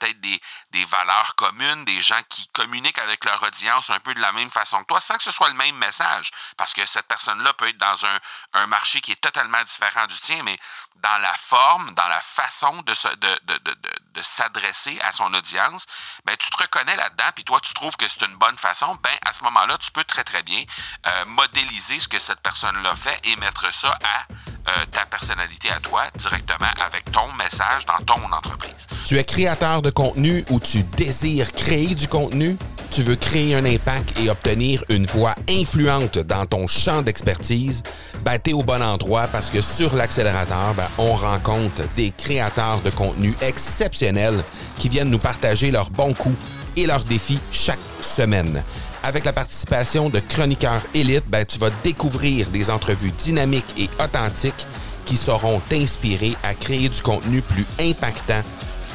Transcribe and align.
peut-être 0.00 0.20
des, 0.20 0.40
des, 0.70 0.84
valeurs 0.86 1.34
communes, 1.36 1.84
des 1.84 2.00
gens 2.00 2.20
qui 2.28 2.48
communiquent 2.48 2.98
avec 2.98 3.24
leur 3.24 3.42
audience 3.42 3.90
un 3.90 4.00
peu 4.00 4.14
de 4.14 4.20
la 4.20 4.32
même 4.32 4.50
façon 4.50 4.80
que 4.80 4.86
toi, 4.86 5.00
sans 5.00 5.16
que 5.16 5.22
ce 5.22 5.30
soit 5.30 5.48
le 5.48 5.54
même 5.54 5.76
message. 5.76 6.30
Parce 6.56 6.74
que 6.74 6.84
cette 6.86 7.06
personne-là 7.06 7.52
peut 7.54 7.68
être 7.68 7.78
dans 7.78 8.06
un, 8.06 8.18
un, 8.54 8.66
marché 8.66 9.00
qui 9.00 9.12
est 9.12 9.20
totalement 9.20 9.62
différent 9.64 10.06
du 10.06 10.18
tien, 10.20 10.42
mais 10.42 10.58
dans 10.96 11.18
la 11.18 11.34
forme, 11.34 11.92
dans 11.94 12.08
la 12.08 12.20
façon 12.20 12.82
de, 12.82 12.92
de, 13.16 13.40
de, 13.44 13.58
de, 13.58 13.76
de 14.14 14.22
s'adresser 14.22 14.98
à 15.00 15.12
son 15.12 15.32
audience, 15.34 15.86
ben, 16.24 16.36
tu 16.36 16.50
te 16.50 16.56
reconnais 16.56 16.96
là-dedans, 16.96 17.30
puis 17.34 17.44
toi, 17.44 17.60
tu 17.60 17.72
trouves 17.74 17.96
que 17.96 18.08
c'est 18.08 18.22
une 18.24 18.36
bonne 18.36 18.58
façon, 18.58 18.94
ben, 18.96 19.16
à 19.24 19.32
ce 19.32 19.42
moment-là, 19.44 19.78
tu 19.78 19.90
peux 19.90 20.04
très, 20.04 20.24
très 20.24 20.42
bien 20.42 20.64
euh, 21.06 21.24
modéliser 21.26 22.00
ce 22.00 22.08
que 22.08 22.18
cette 22.18 22.40
personne-là 22.40 22.96
fait 22.96 23.20
et 23.24 23.36
mettre 23.36 23.72
ça 23.74 23.98
à 24.04 24.26
euh, 24.68 24.84
ta 24.90 25.06
personnalité 25.06 25.68
à 25.70 25.80
toi 25.80 26.02
directement 26.16 26.70
avec 26.86 27.10
ton 27.12 27.32
message 27.36 27.86
dans 27.86 28.04
ton 28.04 28.22
entreprise. 28.32 28.86
Tu 29.04 29.18
es 29.18 29.24
créateur 29.24 29.82
de 29.82 29.90
contenu 29.90 30.44
ou 30.50 30.60
tu 30.60 30.82
désires 30.82 31.52
créer 31.52 31.94
du 31.94 32.06
contenu? 32.08 32.56
Tu 32.90 33.02
veux 33.02 33.16
créer 33.16 33.54
un 33.54 33.64
impact 33.64 34.18
et 34.18 34.30
obtenir 34.30 34.82
une 34.88 35.06
voix 35.06 35.34
influente 35.48 36.18
dans 36.18 36.44
ton 36.44 36.66
champ 36.66 37.02
d'expertise? 37.02 37.82
Ben, 38.24 38.38
au 38.52 38.62
bon 38.62 38.82
endroit 38.82 39.28
parce 39.28 39.50
que 39.50 39.60
sur 39.60 39.94
l'accélérateur, 39.94 40.74
ben, 40.74 40.88
on 40.98 41.14
rencontre 41.14 41.82
des 41.96 42.10
créateurs 42.10 42.80
de 42.82 42.90
contenu 42.90 43.34
exceptionnels 43.40 44.42
qui 44.76 44.88
viennent 44.88 45.10
nous 45.10 45.18
partager 45.18 45.70
leurs 45.70 45.90
bons 45.90 46.14
coups 46.14 46.36
et 46.76 46.86
leurs 46.86 47.04
défis 47.04 47.40
chaque 47.50 47.78
semaine. 48.00 48.62
Avec 49.02 49.24
la 49.24 49.32
participation 49.32 50.10
de 50.10 50.20
chroniqueurs 50.20 50.82
élites, 50.92 51.28
ben, 51.28 51.46
tu 51.46 51.58
vas 51.58 51.70
découvrir 51.82 52.50
des 52.50 52.70
entrevues 52.70 53.12
dynamiques 53.12 53.74
et 53.78 53.88
authentiques 54.02 54.66
qui 55.06 55.16
sauront 55.16 55.60
t'inspirer 55.68 56.36
à 56.42 56.54
créer 56.54 56.88
du 56.88 57.00
contenu 57.00 57.40
plus 57.40 57.66
impactant 57.80 58.42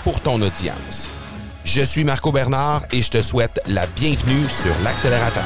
pour 0.03 0.21
ton 0.21 0.41
audience. 0.41 1.11
Je 1.63 1.81
suis 1.81 2.03
Marco 2.03 2.31
Bernard 2.31 2.83
et 2.91 3.01
je 3.01 3.09
te 3.09 3.21
souhaite 3.21 3.59
la 3.65 3.87
bienvenue 3.87 4.47
sur 4.47 4.73
l'accélérateur. 4.83 5.43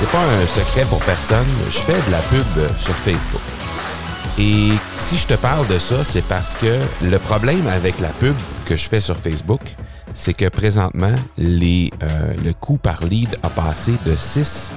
C'est 0.00 0.10
pas 0.10 0.26
un 0.26 0.46
secret 0.46 0.84
pour 0.90 1.00
personne, 1.00 1.48
je 1.70 1.78
fais 1.78 1.92
de 1.92 2.10
la 2.10 2.20
pub 2.20 2.78
sur 2.78 2.94
Facebook. 2.96 3.53
Et 4.38 4.72
si 4.96 5.16
je 5.16 5.26
te 5.28 5.34
parle 5.34 5.66
de 5.68 5.78
ça, 5.78 6.02
c'est 6.02 6.24
parce 6.24 6.56
que 6.56 6.80
le 7.02 7.18
problème 7.18 7.68
avec 7.68 8.00
la 8.00 8.08
pub 8.08 8.34
que 8.66 8.74
je 8.74 8.88
fais 8.88 9.00
sur 9.00 9.16
Facebook, 9.18 9.60
c'est 10.12 10.34
que 10.34 10.48
présentement, 10.48 11.14
les, 11.38 11.92
euh, 12.02 12.32
le 12.44 12.52
coût 12.52 12.76
par 12.76 13.04
lead 13.04 13.36
a 13.44 13.48
passé 13.48 13.92
de 14.04 14.16
6 14.16 14.72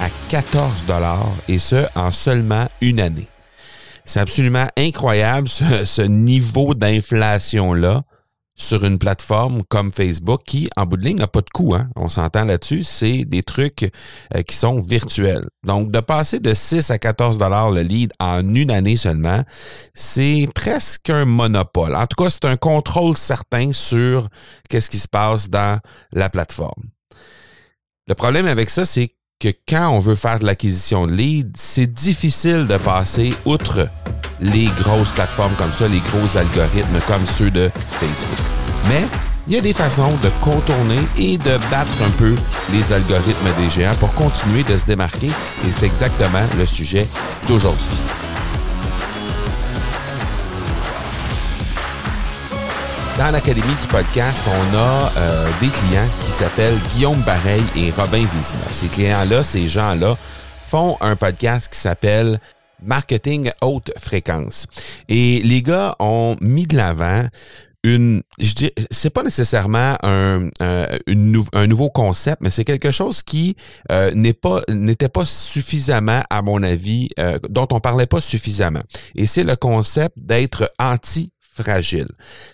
à 0.00 0.08
14 0.30 0.86
dollars 0.86 1.28
et 1.48 1.58
ce 1.58 1.84
en 1.94 2.10
seulement 2.10 2.66
une 2.80 2.98
année. 2.98 3.28
C'est 4.04 4.20
absolument 4.20 4.68
incroyable 4.76 5.48
ce, 5.48 5.84
ce 5.84 6.02
niveau 6.02 6.74
d'inflation-là 6.74 8.04
sur 8.56 8.84
une 8.84 8.98
plateforme 8.98 9.62
comme 9.64 9.90
Facebook 9.90 10.42
qui, 10.46 10.68
en 10.76 10.86
bout 10.86 10.96
de 10.96 11.04
ligne, 11.04 11.18
n'a 11.18 11.26
pas 11.26 11.40
de 11.40 11.50
coût. 11.50 11.74
Hein? 11.74 11.88
On 11.96 12.08
s'entend 12.08 12.44
là-dessus. 12.44 12.84
C'est 12.84 13.24
des 13.24 13.42
trucs 13.42 13.90
euh, 14.34 14.42
qui 14.42 14.56
sont 14.56 14.78
virtuels. 14.78 15.44
Donc, 15.64 15.90
de 15.90 16.00
passer 16.00 16.38
de 16.38 16.54
6 16.54 16.90
à 16.90 16.98
14 16.98 17.38
dollars 17.38 17.70
le 17.70 17.82
lead 17.82 18.12
en 18.20 18.54
une 18.54 18.70
année 18.70 18.96
seulement, 18.96 19.42
c'est 19.92 20.46
presque 20.54 21.10
un 21.10 21.24
monopole. 21.24 21.96
En 21.96 22.06
tout 22.06 22.22
cas, 22.22 22.30
c'est 22.30 22.44
un 22.44 22.56
contrôle 22.56 23.16
certain 23.16 23.72
sur 23.72 24.28
qu'est-ce 24.68 24.90
qui 24.90 24.98
se 24.98 25.08
passe 25.08 25.50
dans 25.50 25.80
la 26.12 26.30
plateforme. 26.30 26.90
Le 28.06 28.14
problème 28.14 28.46
avec 28.46 28.70
ça, 28.70 28.84
c'est 28.84 29.10
que 29.40 29.48
quand 29.68 29.90
on 29.90 29.98
veut 29.98 30.14
faire 30.14 30.38
de 30.38 30.46
l'acquisition 30.46 31.06
de 31.06 31.12
leads, 31.12 31.52
c'est 31.56 31.92
difficile 31.92 32.66
de 32.66 32.76
passer 32.76 33.34
outre 33.44 33.88
les 34.40 34.66
grosses 34.76 35.12
plateformes 35.12 35.54
comme 35.56 35.72
ça, 35.72 35.88
les 35.88 36.00
gros 36.00 36.36
algorithmes 36.36 37.00
comme 37.06 37.26
ceux 37.26 37.50
de 37.50 37.70
Facebook. 37.88 38.38
Mais 38.88 39.06
il 39.46 39.54
y 39.54 39.58
a 39.58 39.60
des 39.60 39.72
façons 39.72 40.16
de 40.22 40.30
contourner 40.40 41.00
et 41.18 41.36
de 41.36 41.58
battre 41.70 42.02
un 42.02 42.10
peu 42.10 42.34
les 42.72 42.92
algorithmes 42.92 43.50
des 43.58 43.68
géants 43.68 43.94
pour 43.96 44.12
continuer 44.14 44.62
de 44.62 44.76
se 44.76 44.86
démarquer 44.86 45.30
et 45.66 45.70
c'est 45.70 45.84
exactement 45.84 46.46
le 46.56 46.66
sujet 46.66 47.06
d'aujourd'hui. 47.46 47.88
Dans 53.16 53.30
l'Académie 53.30 53.76
du 53.80 53.86
podcast, 53.86 54.44
on 54.48 54.76
a 54.76 55.12
euh, 55.16 55.48
des 55.60 55.68
clients 55.68 56.08
qui 56.20 56.32
s'appellent 56.32 56.76
Guillaume 56.94 57.20
Bareil 57.22 57.62
et 57.76 57.92
Robin 57.92 58.24
Vizina. 58.34 58.64
Ces 58.72 58.88
clients-là, 58.88 59.44
ces 59.44 59.68
gens-là, 59.68 60.18
font 60.64 60.96
un 61.00 61.14
podcast 61.14 61.72
qui 61.72 61.78
s'appelle 61.78 62.40
Marketing 62.82 63.52
haute 63.62 63.92
fréquence. 63.98 64.66
Et 65.08 65.40
les 65.44 65.62
gars 65.62 65.94
ont 66.00 66.36
mis 66.40 66.66
de 66.66 66.76
l'avant 66.76 67.28
une, 67.84 68.22
je 68.40 68.54
dis, 68.54 68.72
c'est 68.90 69.10
pas 69.10 69.22
nécessairement 69.22 69.96
un, 70.02 70.48
un, 70.58 70.86
un, 71.52 71.66
nouveau 71.68 71.90
concept, 71.90 72.38
mais 72.40 72.50
c'est 72.50 72.64
quelque 72.64 72.90
chose 72.90 73.22
qui 73.22 73.56
euh, 73.92 74.10
n'est 74.14 74.32
pas 74.32 74.62
n'était 74.70 75.10
pas 75.10 75.26
suffisamment, 75.26 76.22
à 76.30 76.42
mon 76.42 76.62
avis, 76.62 77.10
euh, 77.20 77.38
dont 77.48 77.68
on 77.70 77.80
parlait 77.80 78.06
pas 78.06 78.22
suffisamment. 78.22 78.82
Et 79.14 79.26
c'est 79.26 79.44
le 79.44 79.54
concept 79.54 80.16
d'être 80.18 80.72
anti 80.80 81.30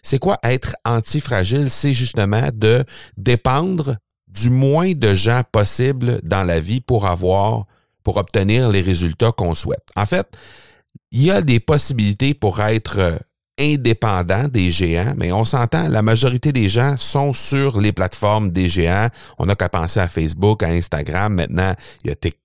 C'est 0.03 0.19
quoi 0.19 0.39
être 0.43 0.77
antifragile? 0.85 1.71
C'est 1.71 1.95
justement 1.95 2.49
de 2.55 2.85
dépendre 3.17 3.97
du 4.29 4.51
moins 4.51 4.93
de 4.93 5.15
gens 5.15 5.43
possible 5.51 6.21
dans 6.23 6.45
la 6.45 6.61
vie 6.61 6.81
pour 6.81 7.07
avoir, 7.07 7.67
pour 8.05 8.17
obtenir 8.17 8.69
les 8.69 8.81
résultats 8.81 9.33
qu'on 9.33 9.55
souhaite. 9.55 9.85
En 9.97 10.07
fait, 10.07 10.27
il 11.11 11.23
y 11.25 11.31
a 11.31 11.43
des 11.43 11.61
possibilités 11.61 12.35
pour 12.35 12.61
être 12.61 13.19
indépendant 13.59 14.49
des 14.49 14.71
géants, 14.71 15.15
mais 15.17 15.33
on 15.33 15.45
s'entend, 15.45 15.89
la 15.89 16.03
majorité 16.03 16.51
des 16.51 16.69
gens 16.69 16.97
sont 16.97 17.35
sur 17.35 17.79
les 17.79 17.93
plateformes 17.93 18.51
des 18.51 18.69
géants. 18.69 19.09
On 19.39 19.47
n'a 19.47 19.55
qu'à 19.55 19.69
penser 19.69 20.01
à 20.01 20.09
Facebook, 20.09 20.63
à 20.63 20.69
Instagram. 20.69 21.35
Maintenant, 21.35 21.75
il 22.03 22.09
y 22.09 22.13
a 22.13 22.15
TikTok 22.15 22.40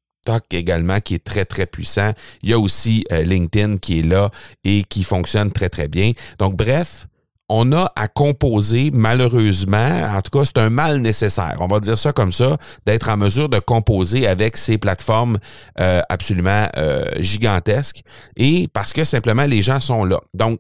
également 0.51 0.99
qui 0.99 1.15
est 1.15 1.23
très, 1.23 1.45
très 1.45 1.65
puissant. 1.65 2.11
Il 2.43 2.49
y 2.49 2.53
a 2.53 2.59
aussi 2.59 3.05
euh, 3.11 3.23
LinkedIn 3.23 3.77
qui 3.77 3.99
est 3.99 4.03
là 4.03 4.31
et 4.63 4.83
qui 4.83 5.03
fonctionne 5.03 5.51
très, 5.51 5.69
très 5.69 5.87
bien. 5.87 6.11
Donc, 6.39 6.55
bref, 6.55 7.07
on 7.47 7.71
a 7.73 7.91
à 7.95 8.07
composer, 8.07 8.89
malheureusement, 8.91 9.77
en 9.77 10.21
tout 10.21 10.37
cas, 10.37 10.45
c'est 10.45 10.57
un 10.57 10.69
mal 10.69 10.99
nécessaire, 10.99 11.57
on 11.59 11.67
va 11.67 11.79
dire 11.79 11.99
ça 11.99 12.11
comme 12.11 12.31
ça, 12.31 12.57
d'être 12.85 13.09
en 13.09 13.17
mesure 13.17 13.49
de 13.49 13.59
composer 13.59 14.25
avec 14.25 14.57
ces 14.57 14.77
plateformes 14.77 15.37
euh, 15.79 16.01
absolument 16.09 16.67
euh, 16.77 17.05
gigantesques 17.19 18.01
et 18.35 18.67
parce 18.73 18.93
que 18.93 19.03
simplement 19.03 19.43
les 19.43 19.61
gens 19.61 19.79
sont 19.79 20.05
là. 20.05 20.19
Donc, 20.33 20.59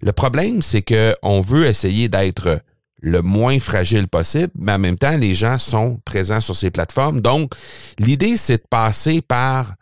le 0.00 0.12
problème, 0.12 0.62
c'est 0.62 0.82
que 0.82 1.14
on 1.22 1.40
veut 1.40 1.66
essayer 1.66 2.08
d'être 2.08 2.60
le 3.04 3.20
moins 3.20 3.60
fragile 3.60 4.08
possible, 4.08 4.50
mais 4.58 4.72
en 4.72 4.78
même 4.78 4.96
temps, 4.96 5.16
les 5.16 5.34
gens 5.34 5.58
sont 5.58 6.00
présents 6.06 6.40
sur 6.40 6.56
ces 6.56 6.70
plateformes. 6.70 7.20
Donc, 7.20 7.52
l'idée, 7.98 8.38
c'est 8.38 8.56
de 8.56 8.66
passer 8.68 9.20
par 9.20 9.74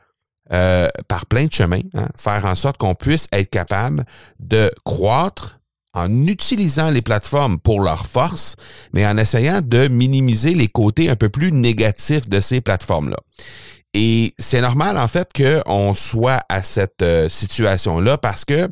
euh, 0.53 0.89
par 1.09 1.25
plein 1.27 1.47
de 1.47 1.53
chemins, 1.53 1.81
hein, 1.95 2.09
faire 2.15 2.45
en 2.45 2.55
sorte 2.55 2.77
qu'on 2.77 2.95
puisse 2.95 3.27
être 3.33 3.49
capable 3.49 4.05
de 4.39 4.71
croître 4.85 5.61
en 5.95 6.27
utilisant 6.27 6.91
les 6.91 7.01
plateformes 7.01 7.59
pour 7.59 7.81
leur 7.81 8.07
force, 8.07 8.57
mais 8.93 9.07
en 9.07 9.17
essayant 9.17 9.61
de 9.65 9.89
minimiser 9.89 10.55
les 10.55 10.69
côtés 10.69 11.09
un 11.09 11.17
peu 11.17 11.29
plus 11.29 11.53
négatifs 11.53 12.29
de 12.29 12.41
ces 12.41 12.61
plateformes-là. 12.61 13.17
Et 13.95 14.35
c'est 14.39 14.61
normal, 14.61 14.99
en 14.99 15.09
fait, 15.09 15.29
qu'on 15.35 15.95
soit 15.95 16.41
à 16.49 16.63
cette 16.63 17.03
euh, 17.03 17.29
situation-là 17.29 18.19
parce 18.19 18.45
que 18.45 18.69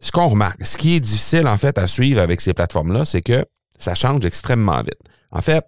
ce 0.00 0.10
qu'on 0.10 0.28
remarque, 0.28 0.66
ce 0.66 0.76
qui 0.76 0.96
est 0.96 1.00
difficile, 1.00 1.46
en 1.46 1.56
fait, 1.56 1.78
à 1.78 1.86
suivre 1.86 2.20
avec 2.20 2.40
ces 2.40 2.52
plateformes-là, 2.52 3.04
c'est 3.04 3.22
que 3.22 3.44
ça 3.82 3.94
change 3.94 4.24
extrêmement 4.24 4.78
vite. 4.82 5.00
En 5.30 5.40
fait, 5.40 5.64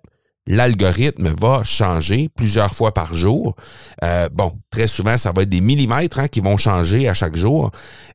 l'algorithme 0.47 1.33
va 1.39 1.65
changer 1.65 2.29
plusieurs 2.29 2.75
fois 2.75 2.93
par 2.93 3.15
jour. 3.15 3.57
Euh, 4.03 4.29
bon, 4.33 4.53
très 4.71 4.87
souvent, 4.87 5.17
ça 5.17 5.33
va 5.35 5.43
être 5.43 5.49
des 5.49 5.61
millimètres 5.61 6.19
hein, 6.19 6.29
qui 6.29 6.41
vont 6.41 6.57
changer 6.57 7.09
à 7.09 7.15
chaque 7.15 7.37
jour. 7.37 7.71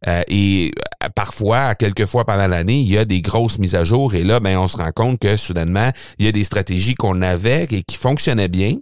Euh, 0.08 0.22
et 0.28 0.72
euh, 1.04 1.10
parfois, 1.16 1.76
quelques 1.76 2.06
fois 2.06 2.26
pendant 2.26 2.48
l'année, 2.48 2.80
il 2.80 2.90
y 2.90 2.98
a 2.98 3.06
des 3.06 3.22
grosses 3.22 3.58
mises 3.58 3.76
à 3.76 3.84
jour. 3.84 4.14
Et 4.14 4.24
là, 4.24 4.40
ben, 4.40 4.58
on 4.58 4.68
se 4.68 4.78
rend 4.78 4.92
compte 4.92 5.20
que 5.20 5.38
soudainement, 5.38 5.92
il 6.20 6.26
y 6.26 6.28
a 6.28 6.32
des 6.32 6.44
stratégies 6.44 6.96
qu'on 6.96 7.22
avait 7.22 7.68
et 7.72 7.82
qui 7.82 7.96
fonctionnaient 7.96 8.48
bien 8.48 8.76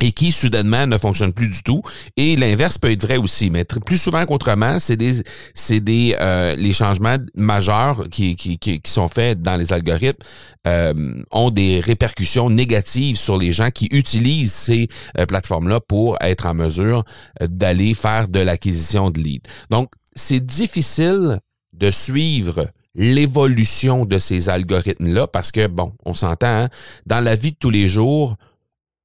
et 0.00 0.12
qui 0.12 0.32
soudainement 0.32 0.86
ne 0.86 0.96
fonctionne 0.98 1.32
plus 1.32 1.48
du 1.48 1.62
tout. 1.62 1.82
Et 2.16 2.36
l'inverse 2.36 2.78
peut 2.78 2.90
être 2.90 3.02
vrai 3.02 3.18
aussi, 3.18 3.50
mais 3.50 3.64
plus 3.64 3.98
souvent 3.98 4.24
qu'autrement, 4.24 4.80
c'est 4.80 4.96
des 4.96 5.22
c'est 5.54 5.80
des 5.80 6.16
euh, 6.18 6.56
les 6.56 6.72
changements 6.72 7.16
majeurs 7.34 8.08
qui, 8.10 8.34
qui, 8.36 8.58
qui, 8.58 8.80
sont 8.86 9.08
faits 9.08 9.42
dans 9.42 9.56
les 9.56 9.72
algorithmes 9.72 10.24
euh, 10.66 11.22
ont 11.30 11.50
des 11.50 11.80
répercussions 11.80 12.48
négatives 12.50 13.16
sur 13.16 13.38
les 13.38 13.52
gens 13.52 13.70
qui 13.70 13.88
utilisent 13.92 14.52
ces 14.52 14.88
euh, 15.18 15.26
plateformes-là 15.26 15.80
pour 15.80 16.16
être 16.20 16.46
en 16.46 16.54
mesure 16.54 17.04
d'aller 17.40 17.94
faire 17.94 18.28
de 18.28 18.40
l'acquisition 18.40 19.10
de 19.10 19.20
leads. 19.20 19.48
Donc, 19.70 19.92
c'est 20.16 20.44
difficile 20.44 21.40
de 21.72 21.90
suivre 21.90 22.66
l'évolution 22.94 24.04
de 24.04 24.18
ces 24.18 24.48
algorithmes-là 24.48 25.26
parce 25.26 25.50
que, 25.50 25.66
bon, 25.66 25.92
on 26.04 26.14
s'entend, 26.14 26.64
hein, 26.64 26.68
dans 27.06 27.20
la 27.20 27.34
vie 27.34 27.52
de 27.52 27.56
tous 27.58 27.70
les 27.70 27.88
jours, 27.88 28.36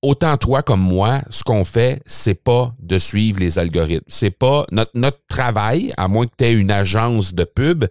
autant 0.02 0.38
toi 0.38 0.62
comme 0.62 0.82
moi, 0.82 1.22
ce 1.30 1.44
qu'on 1.44 1.64
fait, 1.64 2.02
c'est 2.06 2.36
pas 2.36 2.74
de 2.80 3.00
suivre 3.00 3.40
les 3.40 3.60
algorithmes. 3.60 4.06
C'est 4.08 4.32
pas 4.32 4.66
notre, 4.72 4.92
notre 4.94 5.20
travail, 5.28 5.94
à 5.98 6.08
moins 6.08 6.26
que 6.26 6.34
tu 6.38 6.46
aies 6.46 6.54
une 6.54 6.72
agence 6.72 7.34
de 7.34 7.44
pub, 7.44 7.86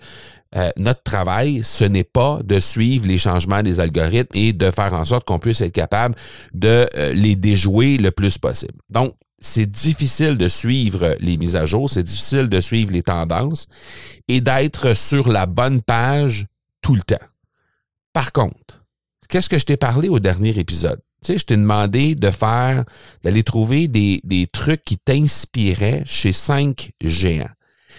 euh, 0.55 0.70
notre 0.76 1.03
travail, 1.03 1.62
ce 1.62 1.85
n'est 1.85 2.05
pas 2.05 2.41
de 2.44 2.61
suivre 2.61 3.06
les 3.06 3.19
changements 3.19 3.62
des 3.62 3.81
algorithmes 3.81 4.35
et 4.35 4.53
de 4.53 4.70
faire 4.70 4.94
en 4.94 5.05
sorte 5.05 5.26
qu'on 5.26 5.38
puisse 5.38 5.61
être 5.61 5.73
capable 5.73 6.14
de 6.55 6.88
euh, 6.97 7.12
les 7.12 7.37
déjouer 7.37 7.99
le 7.99 8.11
plus 8.11 8.38
possible. 8.38 8.79
Donc, 8.88 9.14
c'est 9.38 9.70
difficile 9.70 10.38
de 10.38 10.49
suivre 10.49 11.14
les 11.20 11.37
mises 11.37 11.56
à 11.56 11.67
jour, 11.67 11.91
c'est 11.91 12.02
difficile 12.02 12.49
de 12.49 12.61
suivre 12.61 12.93
les 12.93 13.02
tendances 13.02 13.67
et 14.29 14.41
d'être 14.41 14.97
sur 14.97 15.29
la 15.29 15.47
bonne 15.47 15.82
page 15.82 16.47
tout 16.81 16.94
le 16.94 17.02
temps. 17.02 17.17
Par 18.14 18.32
contre, 18.32 18.85
qu'est-ce 19.29 19.50
que 19.50 19.59
je 19.59 19.67
t'ai 19.67 19.76
parlé 19.76 20.09
au 20.09 20.20
dernier 20.20 20.59
épisode? 20.59 21.00
Je 21.28 21.44
t'ai 21.44 21.56
demandé 21.56 22.14
de 22.14 22.31
faire, 22.31 22.84
d'aller 23.23 23.43
trouver 23.43 23.88
des, 23.88 24.20
des 24.25 24.46
trucs 24.46 24.84
qui 24.84 24.99
t'inspiraient 24.99 26.02
chez 26.05 26.32
cinq 26.32 26.93
géants 27.02 27.50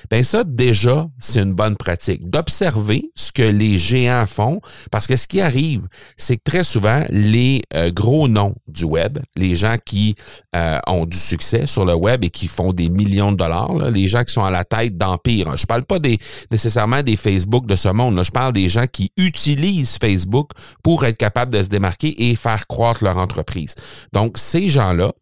ben 0.10 0.24
ça 0.24 0.44
déjà, 0.44 1.08
c'est 1.20 1.42
une 1.42 1.54
bonne 1.54 1.76
pratique 1.76 2.30
d'observer 2.30 3.12
ce 3.16 3.32
que 3.32 3.44
les 3.44 3.78
géants 3.78 4.26
font 4.26 4.62
parce 4.92 5.08
que 5.08 5.16
ce 5.16 5.28
qui 5.28 5.42
arrive, 5.42 5.88
c'est 6.16 6.38
que 6.38 6.44
très 6.44 6.64
souvent 6.64 7.04
les 7.10 7.62
euh, 7.76 7.92
gros 7.92 8.28
noms 8.28 8.56
du 8.68 8.86
web, 8.86 9.20
les 9.36 9.56
gens 9.56 9.76
qui 9.84 10.16
euh, 10.56 10.78
ont 10.88 11.06
du 11.06 11.18
succès 11.18 11.68
sur 11.68 11.86
le 11.86 11.96
web 11.96 12.24
et 12.24 12.30
qui 12.30 12.48
font 12.48 12.74
des 12.74 12.90
millions 12.90 13.32
de 13.32 13.38
dollars, 13.38 13.92
les 13.92 14.08
gens 14.08 14.24
qui 14.24 14.34
sont 14.34 14.44
à 14.44 14.52
la 14.52 14.64
tête 14.64 14.98
d'empire. 14.98 15.56
Je 15.58 15.66
parle 15.66 15.86
pas 15.86 16.00
des 16.00 16.20
nécessairement 16.52 17.04
des 17.04 17.16
Facebook 17.16 17.66
de 17.66 17.76
ce 17.76 17.90
monde, 17.90 18.16
là. 18.16 18.24
je 18.24 18.32
parle 18.32 18.54
des 18.54 18.70
gens 18.70 18.86
qui 18.92 19.12
utilisent 19.18 19.98
Facebook 19.98 20.52
pour 20.84 21.06
être 21.06 21.18
capables 21.18 21.52
de 21.52 21.62
se 21.62 21.70
démarquer 21.70 22.30
et 22.30 22.36
faire 22.36 22.68
croître 22.68 23.04
leur 23.04 23.18
entreprise. 23.18 23.76
Donc 24.14 24.38
ces 24.38 24.70
gens-là 24.70 25.14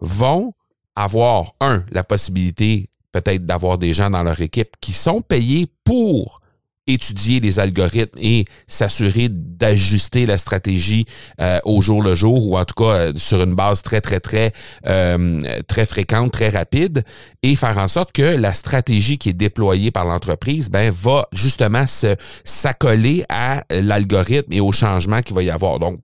vont 0.00 0.52
avoir, 0.96 1.54
un, 1.60 1.84
la 1.90 2.04
possibilité 2.04 2.88
peut-être 3.14 3.44
d'avoir 3.44 3.78
des 3.78 3.92
gens 3.92 4.10
dans 4.10 4.24
leur 4.24 4.40
équipe 4.40 4.74
qui 4.80 4.92
sont 4.92 5.20
payés 5.20 5.68
pour 5.84 6.40
étudier 6.86 7.40
les 7.40 7.60
algorithmes 7.60 8.18
et 8.20 8.44
s'assurer 8.66 9.28
d'ajuster 9.30 10.26
la 10.26 10.36
stratégie 10.36 11.06
euh, 11.40 11.58
au 11.64 11.80
jour 11.80 12.02
le 12.02 12.14
jour 12.14 12.46
ou 12.46 12.58
en 12.58 12.64
tout 12.64 12.74
cas 12.74 12.90
euh, 12.90 13.12
sur 13.16 13.42
une 13.42 13.54
base 13.54 13.80
très 13.82 14.02
très 14.02 14.20
très 14.20 14.52
euh, 14.86 15.40
très 15.66 15.86
fréquente, 15.86 16.32
très 16.32 16.50
rapide 16.50 17.02
et 17.42 17.56
faire 17.56 17.78
en 17.78 17.88
sorte 17.88 18.12
que 18.12 18.22
la 18.22 18.52
stratégie 18.52 19.16
qui 19.16 19.30
est 19.30 19.32
déployée 19.32 19.92
par 19.92 20.04
l'entreprise 20.04 20.68
ben 20.68 20.92
va 20.92 21.26
justement 21.32 21.86
se 21.86 22.16
s'accoler 22.42 23.24
à 23.30 23.64
l'algorithme 23.70 24.52
et 24.52 24.60
au 24.60 24.72
changement 24.72 25.22
qu'il 25.22 25.36
va 25.36 25.42
y 25.42 25.50
avoir. 25.50 25.78
Donc 25.78 25.96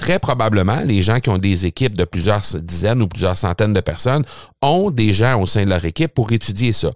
très 0.00 0.18
probablement, 0.18 0.80
les 0.80 1.02
gens 1.02 1.20
qui 1.20 1.28
ont 1.28 1.36
des 1.36 1.66
équipes 1.66 1.94
de 1.94 2.04
plusieurs 2.04 2.40
dizaines 2.62 3.02
ou 3.02 3.06
plusieurs 3.06 3.36
centaines 3.36 3.74
de 3.74 3.80
personnes 3.80 4.24
ont 4.62 4.90
des 4.90 5.12
gens 5.12 5.38
au 5.38 5.44
sein 5.44 5.64
de 5.64 5.68
leur 5.68 5.84
équipe 5.84 6.14
pour 6.14 6.32
étudier 6.32 6.72
ça. 6.72 6.90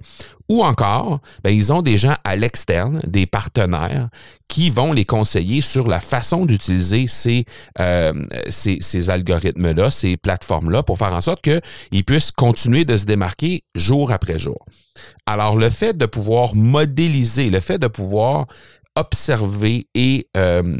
Ou 0.48 0.64
encore, 0.64 1.20
ben, 1.42 1.50
ils 1.50 1.70
ont 1.70 1.82
des 1.82 1.98
gens 1.98 2.14
à 2.24 2.34
l'externe, 2.34 3.02
des 3.06 3.26
partenaires, 3.26 4.08
qui 4.48 4.70
vont 4.70 4.94
les 4.94 5.04
conseiller 5.04 5.60
sur 5.60 5.86
la 5.86 6.00
façon 6.00 6.46
d'utiliser 6.46 7.06
ces, 7.06 7.44
euh, 7.78 8.14
ces, 8.48 8.78
ces 8.80 9.10
algorithmes-là, 9.10 9.90
ces 9.90 10.16
plateformes-là, 10.16 10.82
pour 10.82 10.96
faire 10.96 11.12
en 11.12 11.20
sorte 11.20 11.42
qu'ils 11.42 12.04
puissent 12.04 12.32
continuer 12.32 12.86
de 12.86 12.96
se 12.96 13.04
démarquer 13.04 13.64
jour 13.74 14.12
après 14.12 14.38
jour. 14.38 14.64
Alors, 15.26 15.56
le 15.58 15.68
fait 15.68 15.96
de 15.96 16.06
pouvoir 16.06 16.54
modéliser, 16.54 17.50
le 17.50 17.60
fait 17.60 17.78
de 17.78 17.88
pouvoir 17.88 18.46
observer 18.96 19.88
et, 19.94 20.28
euh, 20.36 20.76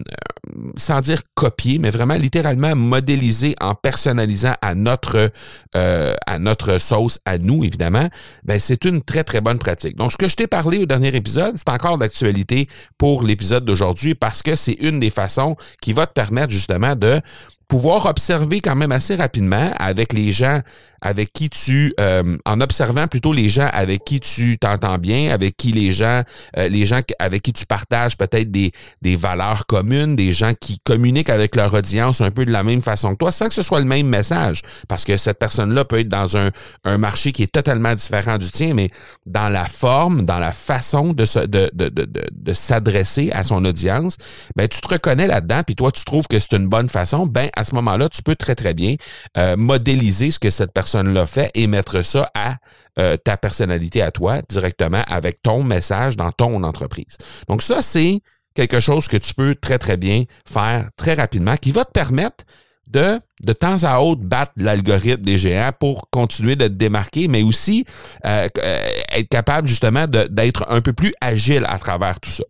sans 0.77 1.01
dire 1.01 1.23
copier, 1.35 1.79
mais 1.79 1.91
vraiment 1.91 2.15
littéralement 2.15 2.75
modéliser 2.75 3.55
en 3.61 3.75
personnalisant 3.75 4.55
à 4.63 4.75
notre, 4.75 5.31
euh, 5.77 6.15
à 6.27 6.39
notre 6.39 6.79
sauce, 6.79 7.19
à 7.25 7.39
nous 7.39 7.65
évidemment, 7.65 8.09
ben 8.45 8.59
c'est 8.59 8.85
une 8.85 9.03
très 9.03 9.25
très 9.25 9.41
bonne 9.41 9.59
pratique. 9.59 9.97
Donc 9.97 10.13
ce 10.13 10.17
que 10.17 10.29
je 10.29 10.37
t'ai 10.37 10.47
parlé 10.47 10.79
au 10.79 10.87
dernier 10.87 11.15
épisode, 11.15 11.57
c'est 11.57 11.69
encore 11.69 11.99
d'actualité 11.99 12.69
pour 12.99 13.23
l'épisode 13.23 13.65
d'aujourd'hui 13.65 14.15
parce 14.15 14.43
que 14.43 14.57
c'est 14.57 14.77
une 14.81 15.01
des 15.01 15.11
façons 15.11 15.57
qui 15.81 15.93
va 15.93 16.07
te 16.07 16.13
permettre 16.13 16.51
justement 16.51 16.97
de 16.97 17.21
pouvoir 17.69 18.07
observer 18.07 18.61
quand 18.61 18.77
même 18.77 18.93
assez 18.93 19.15
rapidement 19.17 19.71
avec 19.79 20.13
les 20.13 20.31
gens 20.31 20.61
avec 21.05 21.33
qui 21.35 21.51
tu, 21.51 21.93
euh, 22.01 22.37
en 22.47 22.61
observant 22.63 23.07
plutôt 23.07 23.35
les 23.35 23.51
gens 23.51 23.69
avec 23.73 24.05
qui 24.05 24.21
tu 24.21 24.59
t'entends 24.59 24.97
bien, 24.97 25.31
avec 25.31 25.55
qui 25.57 25.71
les 25.71 25.93
gens, 25.93 26.23
euh, 26.57 26.69
les 26.69 26.87
gens 26.87 27.01
avec 27.19 27.43
qui 27.43 27.53
tu 27.53 27.67
partages 27.67 28.17
peut-être 28.17 28.51
des, 28.51 28.73
des 29.03 29.15
valeurs 29.15 29.67
communes, 29.67 30.17
des 30.17 30.33
gens 30.33 30.53
qui 30.59 30.79
communiquent 30.79 31.29
avec 31.29 31.57
leur 31.57 31.75
audience 31.75 32.23
un 32.23 32.31
peu 32.31 32.47
de 32.47 32.51
la 32.51 32.63
même 32.63 32.81
façon 32.81 33.13
que 33.13 33.19
toi, 33.19 33.33
sans 33.33 33.49
que 33.49 33.55
ce 33.55 33.63
soit 33.63 33.81
le 33.81 33.87
même 33.87 34.09
message, 34.09 34.63
parce 34.89 35.05
que 35.05 35.19
cette 35.19 35.39
personne-là 35.39 35.85
peut 35.85 36.01
être 36.01 36.09
dans 36.09 36.39
un, 36.39 36.51
un 36.85 36.97
marché 36.97 37.33
qui 37.33 37.43
est 37.43 37.53
totalement 37.53 37.95
différent 37.95 38.39
du 38.39 38.51
tien, 38.51 38.73
mais 38.73 38.91
dans 39.27 39.51
la 39.51 39.67
forme, 39.67 40.25
dans 40.25 40.39
la 40.39 40.53
façon 40.53 41.13
de, 41.13 41.27
se, 41.27 41.41
de, 41.41 41.71
de, 41.75 41.91
de, 41.91 42.07
de, 42.07 42.53
s'adresser 42.55 43.31
à 43.33 43.45
son 43.45 43.63
audience, 43.67 44.17
ben 44.57 44.67
tu 44.69 44.81
te 44.81 44.89
reconnais 44.89 45.27
là-dedans, 45.27 45.61
puis 45.67 45.75
toi 45.75 45.93
tu 45.93 46.03
trouves 46.05 46.27
que 46.29 46.41
c'est 46.41 46.55
une 46.55 46.67
bonne 46.67 46.89
façon, 46.89 47.27
ben 47.27 47.51
à 47.57 47.65
ce 47.65 47.75
moment-là, 47.75 48.09
tu 48.09 48.23
peux 48.23 48.37
très 48.37 48.55
très 48.55 48.73
bien 48.73 48.95
euh, 49.37 49.57
modéliser 49.59 50.31
ce 50.31 50.39
que 50.39 50.51
cette 50.51 50.73
personne 50.73 50.94
l'a 51.03 51.27
fait 51.27 51.51
et 51.55 51.67
mettre 51.67 52.03
ça 52.03 52.31
à 52.35 52.57
euh, 52.99 53.17
ta 53.17 53.37
personnalité 53.37 54.03
à 54.03 54.11
toi 54.11 54.41
directement 54.49 55.03
avec 55.07 55.43
ton 55.43 55.63
message 55.63 56.17
dans 56.17 56.31
ton 56.33 56.63
entreprise. 56.63 57.19
Donc 57.49 57.63
ça, 57.63 57.83
c'est 57.83 58.21
quelque 58.55 58.81
chose 58.81 59.09
que 59.09 59.17
tu 59.17 59.35
peux 59.35 59.55
très, 59.55 59.79
très 59.79 59.97
bien 59.97 60.25
faire 60.47 60.89
très 60.97 61.15
rapidement 61.15 61.57
qui 61.57 61.73
va 61.73 61.85
te 61.85 61.91
permettre 61.91 62.45
de, 62.89 63.19
de 63.43 63.53
temps 63.53 63.83
à 63.83 63.99
autre, 64.01 64.23
battre 64.23 64.53
l'algorithme 64.57 65.23
des 65.23 65.39
géants 65.39 65.73
pour 65.79 66.09
continuer 66.11 66.55
de 66.55 66.67
te 66.67 66.73
démarquer, 66.73 67.29
mais 67.29 67.43
aussi 67.43 67.85
euh, 68.27 68.47
euh, 68.59 68.87
être 69.11 69.29
capable 69.29 69.67
justement 69.67 70.05
d'être 70.07 70.67
un 70.69 70.81
peu 70.81 70.93
plus 70.93 71.13
agile 71.21 71.65
à 71.69 71.79
travers 71.79 72.21
tout 72.21 72.31
ça. 72.31 72.45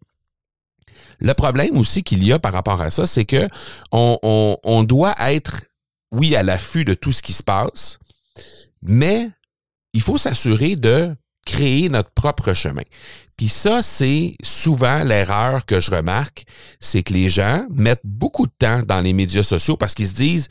Le 1.21 1.33
problème 1.33 1.77
aussi 1.79 2.03
qu'il 2.03 2.25
y 2.25 2.33
a 2.33 2.39
par 2.39 2.53
rapport 2.53 2.81
à 2.83 2.91
ça, 2.91 3.07
c'est 3.07 3.25
que 3.25 3.49
on, 3.93 4.19
on, 4.23 4.59
on 4.65 4.83
doit 4.83 5.15
être, 5.19 5.63
oui, 6.13 6.37
à 6.37 6.43
l'affût 6.43 6.85
de 6.85 6.95
tout 6.95 7.13
ce 7.13 7.23
qui 7.23 7.33
se 7.33 7.43
passe, 7.43 7.99
mais 8.85 9.31
il 9.93 10.03
faut 10.03 10.19
s'assurer 10.19 10.77
de 10.77 11.15
créer 11.47 11.89
notre 11.89 12.11
propre 12.11 12.55
chemin. 12.55 12.83
Puis 13.37 13.49
ça, 13.49 13.83
c'est 13.83 14.35
souvent 14.43 15.03
l'erreur 15.03 15.67
que 15.67 15.81
je 15.81 15.91
remarque, 15.91 16.45
c'est 16.81 17.03
que 17.03 17.13
les 17.13 17.29
gens 17.29 17.67
mettent 17.71 18.05
beaucoup 18.05 18.47
de 18.47 18.53
temps 18.59 18.83
dans 18.83 19.01
les 19.01 19.13
médias 19.13 19.43
sociaux 19.43 19.77
parce 19.77 19.95
qu'ils 19.95 20.09
se 20.09 20.15
disent, 20.15 20.49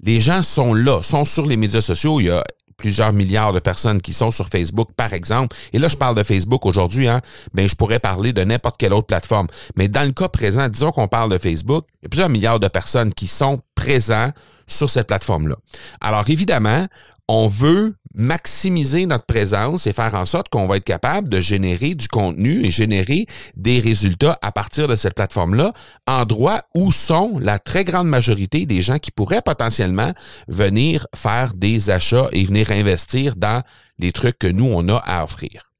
les 0.00 0.20
gens 0.20 0.42
sont 0.42 0.74
là, 0.74 1.02
sont 1.02 1.24
sur 1.24 1.46
les 1.46 1.56
médias 1.56 1.80
sociaux, 1.80 2.20
il 2.20 2.26
y 2.26 2.30
a 2.30 2.44
plusieurs 2.76 3.12
milliards 3.12 3.52
de 3.52 3.60
personnes 3.60 4.00
qui 4.00 4.12
sont 4.12 4.30
sur 4.30 4.48
Facebook, 4.48 4.90
par 4.96 5.12
exemple. 5.12 5.56
Et 5.72 5.78
là, 5.78 5.88
je 5.88 5.96
parle 5.96 6.16
de 6.16 6.22
Facebook 6.22 6.66
aujourd'hui, 6.66 7.08
hein, 7.08 7.20
ben, 7.54 7.68
je 7.68 7.74
pourrais 7.76 8.00
parler 8.00 8.32
de 8.32 8.42
n'importe 8.42 8.78
quelle 8.78 8.92
autre 8.92 9.06
plateforme. 9.06 9.46
Mais 9.76 9.88
dans 9.88 10.04
le 10.04 10.12
cas 10.12 10.28
présent, 10.28 10.68
disons 10.68 10.90
qu'on 10.90 11.08
parle 11.08 11.30
de 11.30 11.38
Facebook, 11.38 11.86
il 12.02 12.04
y 12.04 12.06
a 12.06 12.08
plusieurs 12.08 12.28
milliards 12.28 12.60
de 12.60 12.68
personnes 12.68 13.14
qui 13.14 13.28
sont 13.28 13.60
présents 13.76 14.32
sur 14.66 14.90
cette 14.90 15.06
plateforme-là. 15.06 15.56
Alors, 16.00 16.28
évidemment, 16.28 16.86
on 17.28 17.46
veut 17.46 17.94
maximiser 18.14 19.06
notre 19.06 19.24
présence 19.24 19.86
et 19.86 19.92
faire 19.92 20.14
en 20.14 20.24
sorte 20.24 20.48
qu'on 20.48 20.68
va 20.68 20.76
être 20.76 20.84
capable 20.84 21.28
de 21.28 21.40
générer 21.40 21.94
du 21.94 22.06
contenu 22.06 22.64
et 22.64 22.70
générer 22.70 23.26
des 23.56 23.80
résultats 23.80 24.38
à 24.40 24.52
partir 24.52 24.86
de 24.86 24.94
cette 24.94 25.14
plateforme-là, 25.14 25.72
endroit 26.06 26.62
où 26.74 26.92
sont 26.92 27.38
la 27.40 27.58
très 27.58 27.84
grande 27.84 28.08
majorité 28.08 28.66
des 28.66 28.82
gens 28.82 28.98
qui 28.98 29.10
pourraient 29.10 29.42
potentiellement 29.42 30.12
venir 30.48 31.06
faire 31.14 31.54
des 31.54 31.90
achats 31.90 32.28
et 32.32 32.44
venir 32.44 32.70
investir 32.70 33.36
dans 33.36 33.62
les 33.98 34.12
trucs 34.12 34.38
que 34.38 34.46
nous, 34.46 34.66
on 34.66 34.88
a 34.88 34.96
à 34.96 35.24
offrir. 35.24 35.72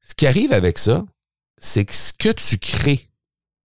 Ce 0.00 0.14
qui 0.14 0.26
arrive 0.26 0.52
avec 0.52 0.78
ça, 0.78 1.04
c'est 1.58 1.84
que 1.84 1.94
ce 1.94 2.12
que 2.12 2.30
tu 2.30 2.58
crées 2.58 3.08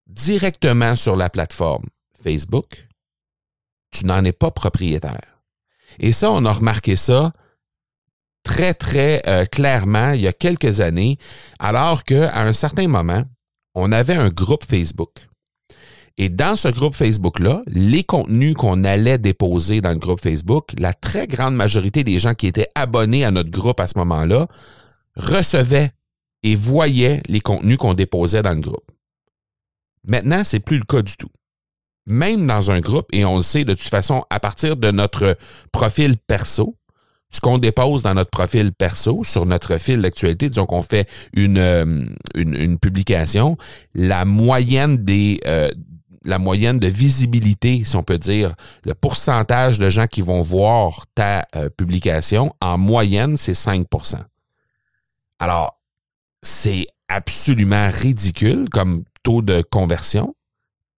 directement 0.06 0.96
sur 0.96 1.16
la 1.16 1.30
plateforme 1.30 1.86
Facebook, 2.22 2.88
tu 3.90 4.04
n'en 4.04 4.24
es 4.24 4.32
pas 4.32 4.50
propriétaire. 4.50 5.29
Et 6.00 6.12
ça, 6.12 6.32
on 6.32 6.44
a 6.46 6.52
remarqué 6.52 6.96
ça 6.96 7.32
très, 8.42 8.72
très 8.74 9.22
euh, 9.28 9.44
clairement 9.44 10.12
il 10.12 10.22
y 10.22 10.26
a 10.26 10.32
quelques 10.32 10.80
années, 10.80 11.18
alors 11.58 12.04
qu'à 12.04 12.40
un 12.40 12.54
certain 12.54 12.88
moment, 12.88 13.22
on 13.74 13.92
avait 13.92 14.14
un 14.14 14.30
groupe 14.30 14.64
Facebook. 14.64 15.28
Et 16.16 16.28
dans 16.30 16.56
ce 16.56 16.68
groupe 16.68 16.94
Facebook-là, 16.94 17.60
les 17.66 18.02
contenus 18.02 18.54
qu'on 18.54 18.84
allait 18.84 19.18
déposer 19.18 19.80
dans 19.80 19.92
le 19.92 19.98
groupe 19.98 20.22
Facebook, 20.22 20.72
la 20.78 20.92
très 20.92 21.26
grande 21.26 21.54
majorité 21.54 22.02
des 22.02 22.18
gens 22.18 22.34
qui 22.34 22.46
étaient 22.46 22.68
abonnés 22.74 23.24
à 23.24 23.30
notre 23.30 23.50
groupe 23.50 23.80
à 23.80 23.86
ce 23.86 23.98
moment-là 23.98 24.48
recevaient 25.16 25.92
et 26.42 26.54
voyaient 26.54 27.22
les 27.28 27.40
contenus 27.40 27.76
qu'on 27.76 27.94
déposait 27.94 28.42
dans 28.42 28.54
le 28.54 28.60
groupe. 28.60 28.90
Maintenant, 30.04 30.42
c'est 30.44 30.60
plus 30.60 30.78
le 30.78 30.84
cas 30.84 31.02
du 31.02 31.16
tout 31.16 31.30
même 32.06 32.46
dans 32.46 32.70
un 32.70 32.80
groupe, 32.80 33.06
et 33.12 33.24
on 33.24 33.36
le 33.36 33.42
sait 33.42 33.64
de 33.64 33.74
toute 33.74 33.88
façon, 33.88 34.24
à 34.30 34.40
partir 34.40 34.76
de 34.76 34.90
notre 34.90 35.36
profil 35.72 36.16
perso, 36.16 36.76
ce 37.30 37.40
qu'on 37.40 37.58
dépose 37.58 38.02
dans 38.02 38.14
notre 38.14 38.30
profil 38.30 38.72
perso, 38.72 39.22
sur 39.22 39.46
notre 39.46 39.78
fil 39.78 40.02
d'actualité, 40.02 40.48
disons 40.48 40.66
qu'on 40.66 40.82
fait 40.82 41.08
une, 41.32 41.58
euh, 41.58 42.04
une, 42.34 42.78
publication, 42.78 43.56
la 43.94 44.24
moyenne 44.24 44.96
des, 44.96 45.40
euh, 45.46 45.70
la 46.24 46.38
moyenne 46.38 46.78
de 46.78 46.88
visibilité, 46.88 47.84
si 47.84 47.96
on 47.96 48.02
peut 48.02 48.18
dire, 48.18 48.54
le 48.84 48.94
pourcentage 48.94 49.78
de 49.78 49.88
gens 49.90 50.06
qui 50.06 50.22
vont 50.22 50.42
voir 50.42 51.06
ta 51.14 51.46
euh, 51.56 51.70
publication, 51.70 52.52
en 52.60 52.76
moyenne, 52.78 53.36
c'est 53.36 53.52
5% 53.52 54.16
Alors, 55.38 55.80
c'est 56.42 56.86
absolument 57.08 57.90
ridicule 57.92 58.68
comme 58.70 59.04
taux 59.22 59.42
de 59.42 59.62
conversion. 59.62 60.34